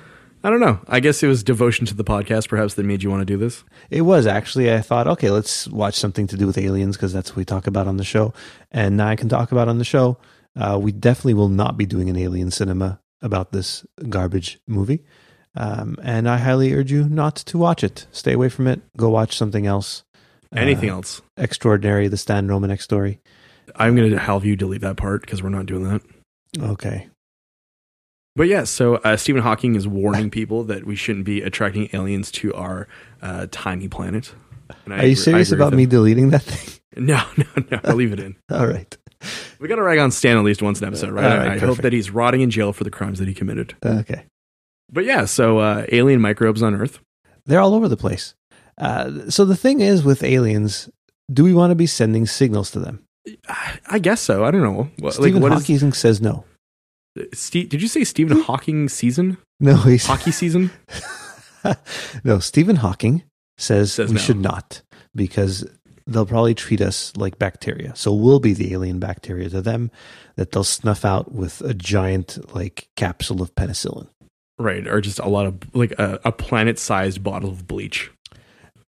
[0.44, 0.80] I don't know.
[0.88, 3.36] I guess it was devotion to the podcast, perhaps, that made you want to do
[3.36, 3.62] this.
[3.90, 4.72] It was actually.
[4.72, 7.66] I thought, okay, let's watch something to do with aliens because that's what we talk
[7.68, 8.32] about on the show,
[8.70, 10.18] and now I can talk about on the show.
[10.58, 15.04] Uh, we definitely will not be doing an alien cinema about this garbage movie,
[15.54, 18.06] um, and I highly urge you not to watch it.
[18.10, 18.80] Stay away from it.
[18.96, 20.02] Go watch something else.
[20.54, 21.22] Anything Uh, else?
[21.36, 23.20] Extraordinary, the Stan Romanek story.
[23.76, 26.02] I'm going to have you delete that part because we're not doing that.
[26.60, 27.08] Okay,
[28.34, 32.30] But yeah, so uh, Stephen Hawking is warning people that we shouldn't be attracting aliens
[32.32, 32.88] to our
[33.20, 34.34] uh, tiny planet.
[34.84, 36.78] And I are you serious about me deleting that thing?
[36.96, 37.80] No, no, no.
[37.84, 38.36] I'll leave it in.
[38.50, 38.94] All right,
[39.58, 41.38] We got to rag on Stan at least once an episode, right?
[41.38, 43.74] Right, I hope that he's rotting in jail for the crimes that he committed.
[43.82, 44.26] okay.
[44.90, 46.98] But yeah, so uh, alien microbes on Earth.
[47.46, 48.34] They're all over the place.
[48.76, 50.90] Uh, so the thing is with aliens,
[51.32, 53.02] do we want to be sending signals to them?
[53.86, 54.44] I guess so.
[54.44, 54.90] I don't know.
[55.12, 56.44] Stephen what is- Hawking says no.
[57.34, 59.38] Steve, did you say Stephen Hawking season?
[59.60, 60.70] No, he's Hockey season?
[62.24, 62.38] no.
[62.38, 63.22] Stephen Hawking
[63.58, 64.20] says, Says we no.
[64.20, 64.82] should not
[65.14, 65.64] because
[66.06, 67.94] they'll probably treat us like bacteria.
[67.94, 69.90] So we'll be the alien bacteria to them
[70.36, 74.08] that they'll snuff out with a giant like capsule of penicillin.
[74.58, 78.10] Right, or just a lot of like a, a planet-sized bottle of bleach.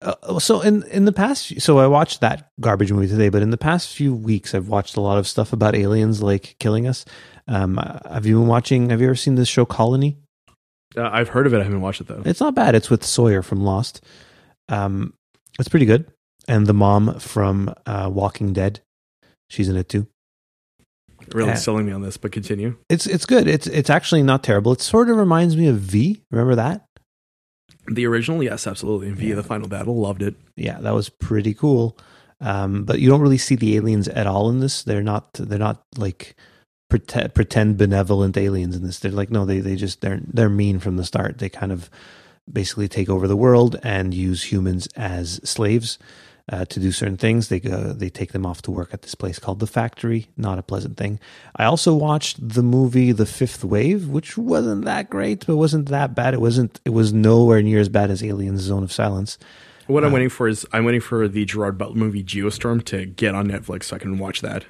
[0.02, 3.50] Uh, so in in the past, so I watched that garbage movie today, but in
[3.50, 7.04] the past few weeks, I've watched a lot of stuff about aliens like killing us.
[7.50, 7.76] Um,
[8.08, 8.90] have you been watching?
[8.90, 10.16] Have you ever seen this show Colony?
[10.96, 11.58] Uh, I've heard of it.
[11.60, 12.22] I haven't watched it though.
[12.24, 12.74] It's not bad.
[12.74, 14.02] It's with Sawyer from Lost.
[14.68, 15.14] Um,
[15.58, 16.10] it's pretty good.
[16.48, 18.80] And the mom from uh, Walking Dead,
[19.48, 20.06] she's in it too.
[21.34, 21.54] really yeah.
[21.56, 22.76] selling me on this, but continue.
[22.88, 23.46] It's it's good.
[23.48, 24.72] It's it's actually not terrible.
[24.72, 26.22] It sort of reminds me of V.
[26.30, 26.86] Remember that?
[27.86, 29.10] The original, yes, absolutely.
[29.10, 29.34] V, Yeah.
[29.34, 30.34] the final battle, loved it.
[30.56, 31.98] Yeah, that was pretty cool.
[32.40, 34.82] Um, but you don't really see the aliens at all in this.
[34.84, 35.32] They're not.
[35.34, 36.36] They're not like
[36.90, 38.98] pretend, pretend benevolent aliens in this.
[38.98, 39.46] They're like no.
[39.46, 41.38] They they just they're they're mean from the start.
[41.38, 41.88] They kind of
[42.52, 45.98] basically take over the world and use humans as slaves.
[46.50, 47.48] uh, to do certain things.
[47.48, 50.28] They go, they take them off to work at this place called the Factory.
[50.36, 51.20] Not a pleasant thing.
[51.56, 56.14] I also watched the movie The Fifth Wave, which wasn't that great, but wasn't that
[56.14, 56.34] bad.
[56.34, 56.80] It wasn't.
[56.84, 59.38] It was nowhere near as bad as Aliens: Zone of Silence.
[59.86, 63.34] What I'm waiting for is I'm waiting for the Gerard Butler movie Geostorm to get
[63.34, 64.64] on Netflix so I can watch that.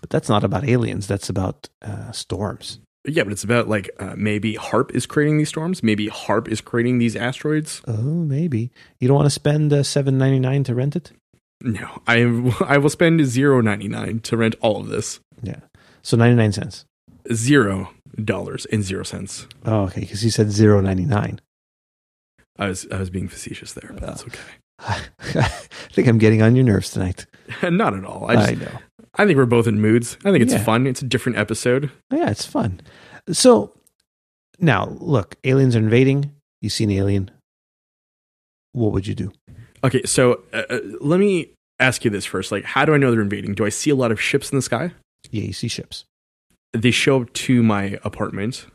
[0.00, 1.06] But that's not about aliens.
[1.06, 2.80] That's about uh, storms.
[3.06, 5.82] Yeah, but it's about like uh, maybe HAARP is creating these storms.
[5.82, 7.80] Maybe HAARP is creating these asteroids.
[7.86, 11.12] Oh, maybe you don't want to spend uh, seven ninety nine to rent it.
[11.60, 12.22] No, I
[12.66, 15.20] I will spend zero ninety nine to rent all of this.
[15.42, 15.60] Yeah,
[16.02, 16.84] so ninety nine cents.
[17.32, 17.90] Zero
[18.22, 19.46] dollars and zero cents.
[19.64, 21.40] Oh, okay, because you said zero ninety nine.
[22.58, 24.38] I was I was being facetious there, but that's okay.
[24.80, 25.48] I
[25.92, 27.26] think I'm getting on your nerves tonight.
[27.62, 28.26] Not at all.
[28.28, 28.78] I, just, I know.
[29.18, 30.16] I think we're both in moods.
[30.24, 30.62] I think it's Yeah.
[30.64, 30.86] fun.
[30.86, 31.90] It's a different episode.
[32.12, 32.80] Yeah, it's fun.
[33.32, 33.72] So
[34.58, 36.32] now, look, aliens are invading.
[36.60, 37.30] You see an alien.
[38.72, 39.32] What would you do?
[39.84, 41.50] Okay, so uh, uh, let me
[41.80, 42.52] ask you this first.
[42.52, 43.54] Like, how do I know they're invading?
[43.54, 44.92] Do I see a lot of ships in the sky?
[45.30, 46.04] Yeah, you see ships.
[46.72, 48.66] They show up to my apartment.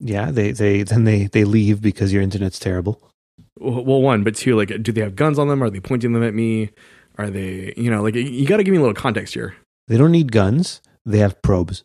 [0.00, 3.10] Yeah, they they then they they leave because your internet's terrible.
[3.58, 5.62] Well, well, one, but two, like, do they have guns on them?
[5.62, 6.70] Are they pointing them at me?
[7.18, 9.56] Are they, you know, like, you got to give me a little context here.
[9.88, 10.80] They don't need guns.
[11.04, 11.84] They have probes.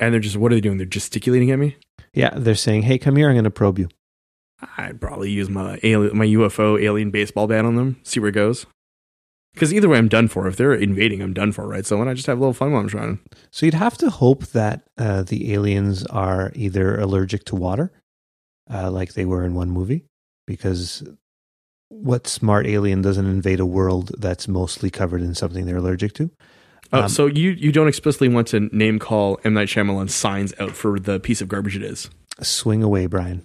[0.00, 0.78] And they're just, what are they doing?
[0.78, 1.76] They're gesticulating at me.
[2.12, 3.28] Yeah, they're saying, "Hey, come here.
[3.28, 3.88] I'm going to probe you."
[4.76, 8.00] I'd probably use my alien, my UFO alien baseball bat on them.
[8.02, 8.66] See where it goes.
[9.54, 10.46] Because either way, I'm done for.
[10.46, 11.86] If they're invading, I'm done for, right?
[11.86, 13.20] So why not just have a little fun while I'm trying?
[13.50, 17.92] So you'd have to hope that uh, the aliens are either allergic to water,
[18.72, 20.04] uh, like they were in one movie,
[20.46, 21.04] because
[21.88, 26.30] what smart alien doesn't invade a world that's mostly covered in something they're allergic to?
[26.92, 30.54] Oh, Um, so you you don't explicitly want to name call M Night Shyamalan signs
[30.58, 32.08] out for the piece of garbage it is.
[32.40, 33.44] Swing away, Brian.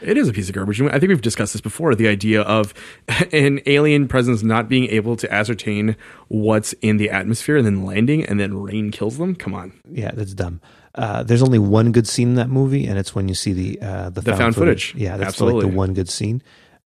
[0.00, 0.80] It is a piece of garbage.
[0.80, 1.94] I think we've discussed this before.
[1.94, 2.72] The idea of
[3.32, 5.96] an alien presence not being able to ascertain
[6.28, 9.34] what's in the atmosphere and then landing and then rain kills them.
[9.34, 10.60] Come on, Yeah, that's dumb.
[10.94, 13.80] Uh, there's only one good scene in that movie, and it's when you see the
[13.80, 14.94] uh, the, The found footage.
[14.96, 15.64] Yeah, that's Absolutely.
[15.64, 16.42] like the one good scene.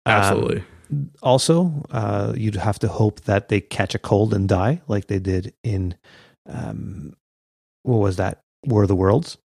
[0.06, 0.64] Um, absolutely.
[1.22, 5.18] Also, uh, you'd have to hope that they catch a cold and die, like they
[5.18, 5.94] did in
[6.48, 7.14] um,
[7.82, 9.38] what was that War of the Worlds,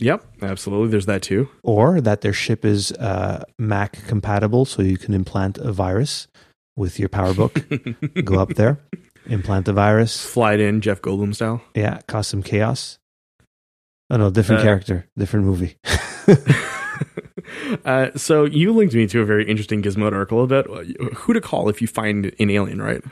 [0.00, 0.88] yep, absolutely.
[0.88, 1.48] There's that too.
[1.62, 6.26] or that their ship is uh, Mac compatible, so you can implant a virus
[6.76, 8.24] with your PowerBook.
[8.24, 8.78] Go up there,
[9.26, 10.24] implant the virus.
[10.26, 11.62] Fly it in Jeff Goldblum style.
[11.74, 12.98] Yeah, cause some chaos.
[14.10, 15.76] Oh no, different Uh, character, different movie.
[17.84, 20.66] uh, so you linked me to a very interesting Gizmodo article about
[21.14, 23.02] who to call if you find an alien, right?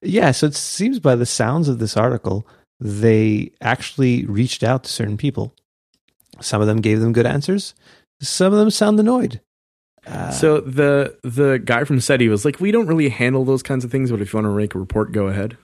[0.00, 2.46] Yeah, so it seems by the sounds of this article,
[2.80, 5.54] they actually reached out to certain people.
[6.40, 7.74] Some of them gave them good answers.
[8.20, 9.40] Some of them sound annoyed.
[10.06, 13.84] Uh, so the the guy from SETI was like, "We don't really handle those kinds
[13.84, 15.58] of things, but if you want to make a report, go ahead."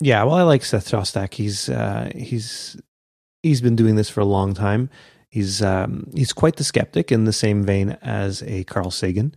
[0.00, 1.34] yeah, well, I like Seth Shostak.
[1.34, 2.80] He's uh, he's
[3.42, 4.88] he's been doing this for a long time.
[5.30, 9.34] He's um, he's quite the skeptic in the same vein as a Carl Sagan,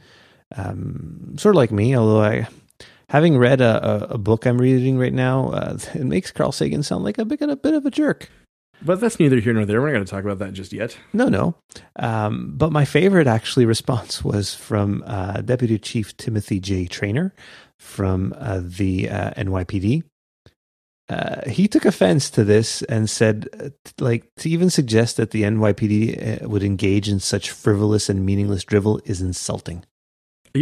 [0.55, 1.95] um, sort of like me.
[1.95, 2.47] Although I,
[3.09, 6.81] having read a, a, a book I'm reading right now, uh, it makes Carl Sagan
[6.81, 8.29] sound like a bit, a bit of a jerk.
[8.81, 9.79] But that's neither here nor there.
[9.81, 10.97] We're not going to talk about that just yet.
[11.13, 11.55] No, no.
[11.95, 16.87] Um, but my favorite actually response was from uh, Deputy Chief Timothy J.
[16.87, 17.33] Trainer
[17.79, 20.03] from uh, the uh, NYPD.
[21.09, 23.47] Uh, he took offense to this and said,
[23.99, 28.63] like, to even suggest that the NYPD uh, would engage in such frivolous and meaningless
[28.63, 29.83] drivel is insulting.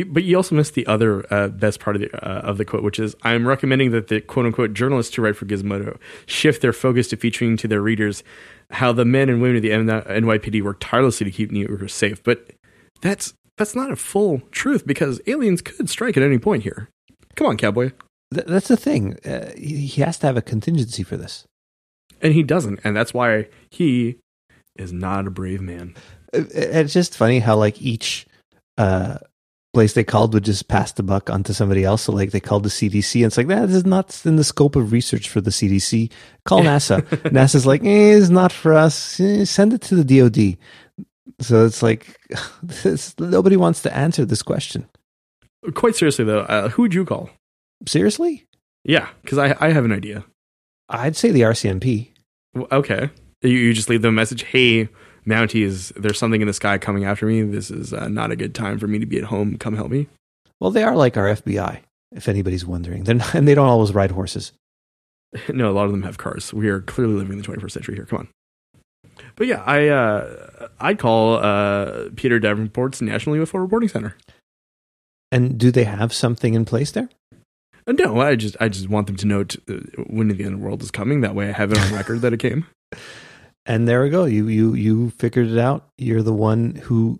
[0.07, 2.81] But you also missed the other uh, best part of the uh, of the quote,
[2.81, 6.71] which is, "I'm recommending that the quote unquote journalists who write for Gizmodo shift their
[6.71, 8.23] focus to featuring to their readers
[8.69, 12.23] how the men and women of the NYPD work tirelessly to keep New Yorkers safe."
[12.23, 12.51] But
[13.01, 16.87] that's that's not a full truth because aliens could strike at any point here.
[17.35, 17.91] Come on, cowboy.
[18.33, 19.17] Th- that's the thing.
[19.25, 21.45] Uh, he, he has to have a contingency for this.
[22.21, 24.17] And he doesn't, and that's why he
[24.75, 25.95] is not a brave man.
[26.33, 28.25] It- it's just funny how like each
[28.77, 29.17] uh
[29.73, 32.01] place they called would just pass the buck onto somebody else.
[32.03, 34.75] So like they called the CDC and it's like, that is not in the scope
[34.75, 36.11] of research for the CDC.
[36.43, 37.01] Call NASA.
[37.31, 39.17] NASA's like, eh, it's not for us.
[39.21, 40.57] Eh, send it to the DOD.
[41.39, 42.17] So it's like,
[42.63, 44.89] this, nobody wants to answer this question.
[45.73, 47.29] Quite seriously, though, uh, who would you call?
[47.87, 48.45] Seriously?
[48.83, 50.25] Yeah, because I I have an idea.
[50.89, 52.11] I'd say the RCMP.
[52.53, 53.09] W- Okay.
[53.43, 54.43] You, you just leave them a message.
[54.43, 54.87] Hey,
[55.25, 57.41] Mounties, there's something in the sky coming after me.
[57.43, 59.57] This is uh, not a good time for me to be at home.
[59.57, 60.07] Come help me.
[60.59, 61.79] Well, they are like our FBI,
[62.11, 63.03] if anybody's wondering.
[63.03, 64.51] They're not, and they don't always ride horses.
[65.49, 66.53] no, a lot of them have cars.
[66.53, 68.05] We are clearly living in the 21st century here.
[68.05, 68.27] Come on.
[69.35, 74.15] But yeah, I uh, I'd call uh, Peter Davenport's National UFO Reporting Center.
[75.31, 77.09] And do they have something in place there?
[77.87, 80.53] Uh, no, I just I just want them to know t- uh, when the end
[80.53, 81.21] of the world is coming.
[81.21, 82.65] That way, I have it on record that it came.
[83.65, 84.25] And there we go.
[84.25, 85.89] You you you figured it out.
[85.97, 87.19] You're the one who,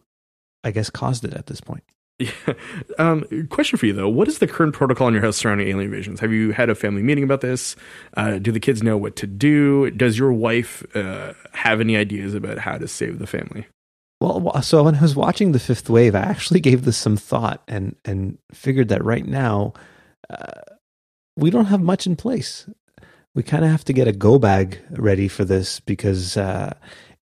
[0.64, 1.84] I guess, caused it at this point.
[2.20, 2.54] Yeah.
[3.00, 5.86] Um, question for you though: What is the current protocol in your house surrounding alien
[5.92, 6.20] invasions?
[6.20, 7.76] Have you had a family meeting about this?
[8.16, 9.90] Uh, do the kids know what to do?
[9.92, 13.66] Does your wife uh, have any ideas about how to save the family?
[14.20, 17.64] Well, so when I was watching the Fifth Wave, I actually gave this some thought
[17.68, 19.74] and and figured that right now
[21.38, 22.68] we don't have much in place.
[23.34, 26.74] We kind of have to get a go bag ready for this because uh,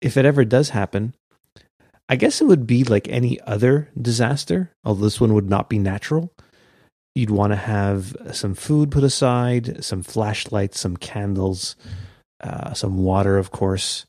[0.01, 1.13] if it ever does happen,
[2.09, 5.79] I guess it would be like any other disaster, although this one would not be
[5.79, 6.33] natural.
[7.15, 11.75] You'd want to have some food put aside, some flashlights, some candles,
[12.41, 14.05] uh, some water, of course,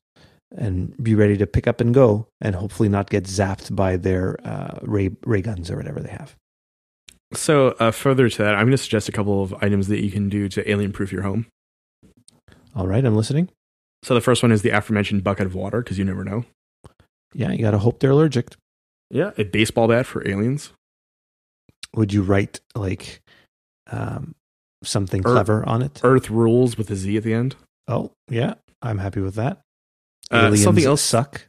[0.55, 4.37] and be ready to pick up and go, and hopefully not get zapped by their
[4.47, 6.37] uh, ray ray guns or whatever they have.
[7.35, 10.11] So, uh, further to that, I'm going to suggest a couple of items that you
[10.11, 11.47] can do to alien proof your home.
[12.75, 13.51] All right, I'm listening.
[14.03, 16.45] So, the first one is the aforementioned bucket of water because you never know.
[17.35, 18.55] Yeah, you got to hope they're allergic.
[19.11, 20.73] Yeah, a baseball bat for aliens.
[21.95, 23.21] Would you write like
[23.91, 24.35] um,
[24.83, 26.01] something Earth- clever on it?
[26.03, 27.57] Earth rules with a Z at the end.
[27.87, 29.61] Oh, yeah, I'm happy with that.
[30.31, 31.47] Uh, something else suck.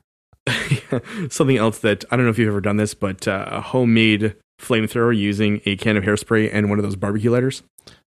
[1.29, 4.35] something else that I don't know if you've ever done this, but uh, a homemade
[4.59, 7.63] flamethrower using a can of hairspray and one of those barbecue lighters.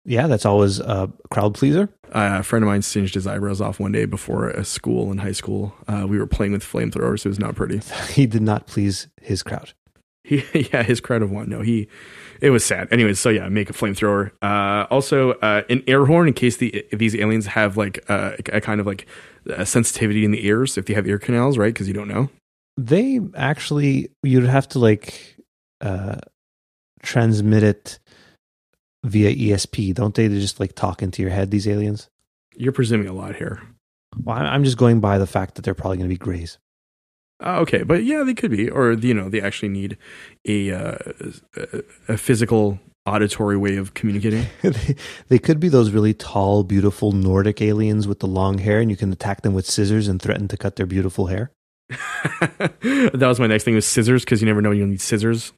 [0.06, 1.90] Yeah, that's always a crowd pleaser.
[2.08, 5.20] Uh, a friend of mine singed his eyebrows off one day before a school in
[5.20, 5.76] high school.
[5.88, 7.26] Uh, we were playing with flamethrowers.
[7.26, 7.82] It was not pretty.
[8.14, 9.74] he did not please his crowd.
[10.24, 10.44] He,
[10.74, 11.50] yeah, his crowd of one.
[11.50, 11.88] No, he,
[12.42, 12.92] it was sad.
[12.92, 14.32] Anyways, so yeah, make a flamethrower.
[14.42, 18.62] Uh, also, uh, an air horn in case the these aliens have like uh, a
[18.62, 19.06] kind of like
[19.48, 21.74] a sensitivity in the ears if they have ear canals, right?
[21.74, 22.30] Because you don't know.
[22.78, 25.36] They actually, you'd have to like
[25.82, 26.16] uh,
[27.02, 28.00] transmit it
[29.04, 30.28] via ESP, don't they?
[30.28, 31.52] They just like talk into your head.
[31.52, 32.10] These aliens.
[32.56, 33.62] You're presuming a lot here.
[34.24, 36.58] Well, I- I'm just going by the fact that they're probably going to be grays.
[37.42, 39.98] Uh, okay, but yeah, they could be, or you know, they actually need
[40.46, 40.98] a uh,
[41.56, 44.46] a, a physical auditory way of communicating.
[44.62, 44.96] they,
[45.30, 48.98] they could be those really tall, beautiful Nordic aliens with the long hair, and you
[48.98, 51.52] can attack them with scissors and threaten to cut their beautiful hair.
[52.42, 55.54] that was my next thing was scissors because you never know you'll need scissors.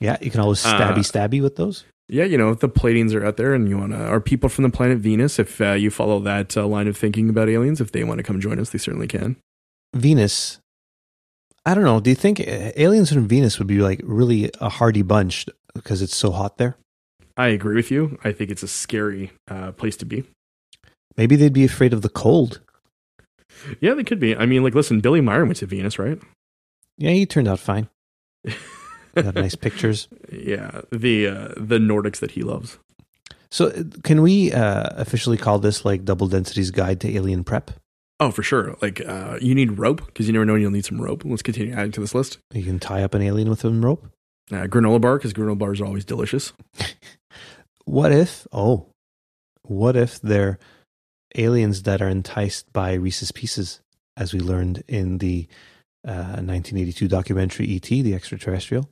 [0.00, 1.84] Yeah, you can always Uh, stabby stabby with those.
[2.08, 4.48] Yeah, you know, if the platings are out there and you want to, are people
[4.48, 7.80] from the planet Venus, if uh, you follow that uh, line of thinking about aliens,
[7.80, 9.36] if they want to come join us, they certainly can.
[9.94, 10.58] Venus.
[11.64, 12.00] I don't know.
[12.00, 16.02] Do you think uh, aliens from Venus would be like really a hardy bunch because
[16.02, 16.76] it's so hot there?
[17.36, 18.18] I agree with you.
[18.24, 20.24] I think it's a scary uh, place to be.
[21.16, 22.60] Maybe they'd be afraid of the cold.
[23.80, 24.34] Yeah, they could be.
[24.36, 26.18] I mean, like, listen, Billy Meier went to Venus, right?
[26.98, 27.88] Yeah, he turned out fine.
[29.14, 30.08] Got nice pictures.
[30.32, 32.78] Yeah, the uh, the Nordics that he loves.
[33.50, 37.72] So, uh, can we uh, officially call this like Double Density's Guide to Alien Prep?
[38.20, 38.76] Oh, for sure.
[38.80, 41.24] Like, uh, you need rope because you never know when you'll need some rope.
[41.24, 42.38] Let's continue adding to this list.
[42.52, 44.06] You can tie up an alien with a rope.
[44.52, 46.52] Uh, granola bar because granola bars are always delicious.
[47.84, 48.46] What if?
[48.52, 48.86] Oh,
[49.62, 50.60] what if they're
[51.34, 53.80] aliens that are enticed by Reese's Pieces,
[54.16, 55.48] as we learned in the
[56.06, 58.88] uh, 1982 documentary E.T., the extraterrestrial?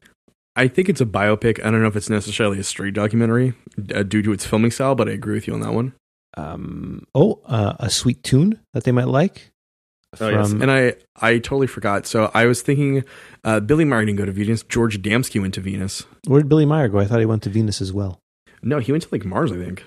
[0.56, 1.64] I think it's a biopic.
[1.64, 3.54] I don't know if it's necessarily a straight documentary
[3.94, 5.92] uh, due to its filming style, but I agree with you on that one.
[6.36, 9.52] Um, oh, uh, a sweet tune that they might like.
[10.20, 10.52] Oh, yes.
[10.52, 12.06] And I, I totally forgot.
[12.06, 13.04] So I was thinking
[13.44, 14.62] uh, Billy Meier didn't go to Venus.
[14.62, 16.04] George Adamski went to Venus.
[16.26, 16.98] where did Billy Meier go?
[16.98, 18.18] I thought he went to Venus as well.
[18.62, 19.84] No, he went to like Mars, I think.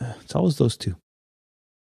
[0.00, 0.94] Uh, it's always those two.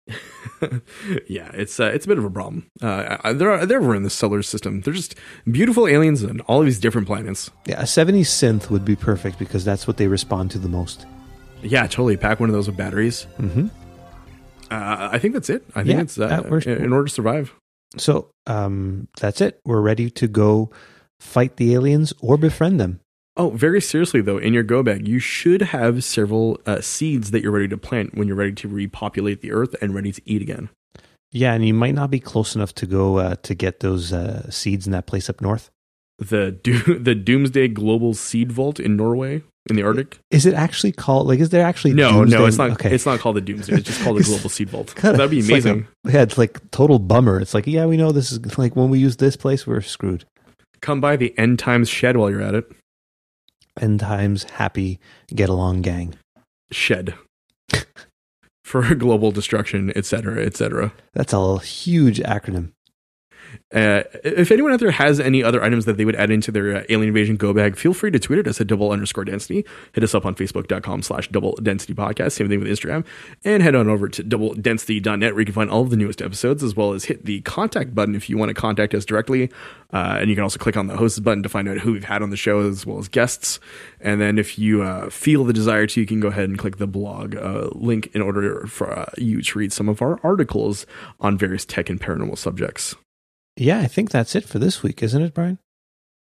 [1.27, 2.69] yeah, it's uh, it's a bit of a problem.
[2.81, 4.81] Uh, they're they're everywhere in the solar system.
[4.81, 5.15] They're just
[5.49, 7.49] beautiful aliens on all of these different planets.
[7.65, 11.05] Yeah, a 70s synth would be perfect because that's what they respond to the most.
[11.63, 12.17] Yeah, totally.
[12.17, 13.25] Pack one of those with batteries.
[13.39, 13.67] Mm-hmm.
[14.71, 15.63] Uh, I think that's it.
[15.75, 16.65] I think Yeah, it's uh, that works.
[16.65, 17.53] in in order to survive.
[17.97, 19.59] So um, that's it.
[19.65, 20.69] We're ready to go
[21.19, 22.99] fight the aliens or befriend them.
[23.37, 27.41] Oh, very seriously though, in your go bag, you should have several uh, seeds that
[27.43, 30.41] you're ready to plant when you're ready to repopulate the earth and ready to eat
[30.41, 30.69] again.
[31.31, 34.49] Yeah, and you might not be close enough to go uh, to get those uh,
[34.49, 35.69] seeds in that place up north.
[36.17, 40.19] The do- the Doomsday Global Seed Vault in Norway in the Arctic.
[40.31, 41.41] Is it actually called like?
[41.41, 42.69] Is there actually No, Doomsday- no, it's not.
[42.71, 43.73] Okay, It's not called the Doomsday.
[43.73, 44.95] It's just called the Global Seed Vault.
[44.95, 45.87] Kinda- That'd be it's like a- amazing.
[46.07, 47.41] yeah, it's like total bummer.
[47.41, 50.23] It's like yeah, we know this is like when we use this place, we're screwed.
[50.79, 52.71] Come by the End Times shed while you're at it.
[53.79, 54.99] End times, happy,
[55.33, 56.15] get along, gang.
[56.71, 57.13] Shed
[58.63, 60.93] for global destruction, etc., etc.
[61.13, 62.71] That's a huge acronym.
[63.73, 66.77] Uh, if anyone out there has any other items that they would add into their
[66.77, 69.65] uh, Alien Invasion Go bag, feel free to tweet at us at double underscore density.
[69.93, 72.33] Hit us up on Facebook.com slash double density podcast.
[72.33, 73.05] Same thing with Instagram.
[73.43, 76.63] And head on over to doubledensity.net where you can find all of the newest episodes
[76.63, 79.51] as well as hit the contact button if you want to contact us directly.
[79.93, 82.03] Uh, and you can also click on the hosts button to find out who we've
[82.03, 83.59] had on the show as well as guests.
[84.01, 86.77] And then if you uh, feel the desire to, you can go ahead and click
[86.77, 90.85] the blog uh, link in order for uh, you to read some of our articles
[91.19, 92.95] on various tech and paranormal subjects.
[93.57, 95.59] Yeah, I think that's it for this week, isn't it, Brian?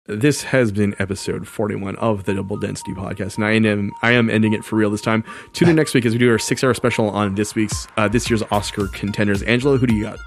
[0.06, 4.28] This has been episode 41 of the Double Density Podcast, and I am I am
[4.30, 5.24] ending it for real this time.
[5.52, 8.06] Tune in next week as we do our six hour special on this week's uh,
[8.06, 9.42] this year's Oscar contenders.
[9.42, 10.18] Angelo, who do you got?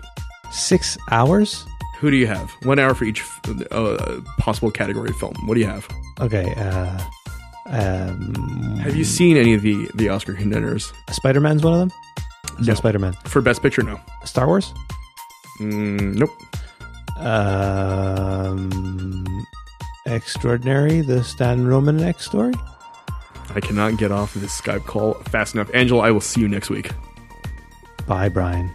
[0.52, 1.64] Six hours?
[2.00, 2.50] Who do you have?
[2.64, 3.24] One hour for each
[3.72, 5.36] uh, possible category film.
[5.46, 5.88] What do you have?
[6.20, 6.54] Okay.
[6.56, 7.00] Uh,
[7.68, 10.92] um, have you seen any of the the Oscar contenders?
[11.12, 11.92] Spider Man's one of them.
[12.66, 12.74] No.
[12.74, 13.84] Spider Man for Best Picture.
[13.84, 14.00] No.
[14.26, 14.74] Star Wars.
[15.60, 16.32] Mm, nope.
[17.20, 18.78] Um,
[20.06, 22.54] Extraordinary, the Stan Romanek story.
[23.56, 25.70] I cannot get off of this Skype call fast enough.
[25.74, 26.92] Angelo, I will see you next week.
[28.08, 28.72] Bye, Brian.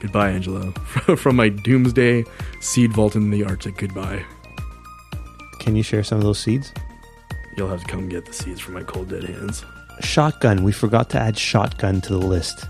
[0.00, 0.70] Goodbye, Angelo.
[1.16, 2.24] From my doomsday
[2.60, 4.24] seed vault in the Arctic, goodbye.
[5.60, 6.72] Can you share some of those seeds?
[7.56, 9.64] You'll have to come get the seeds from my cold dead hands.
[10.00, 10.62] Shotgun.
[10.62, 12.66] We forgot to add shotgun to the list.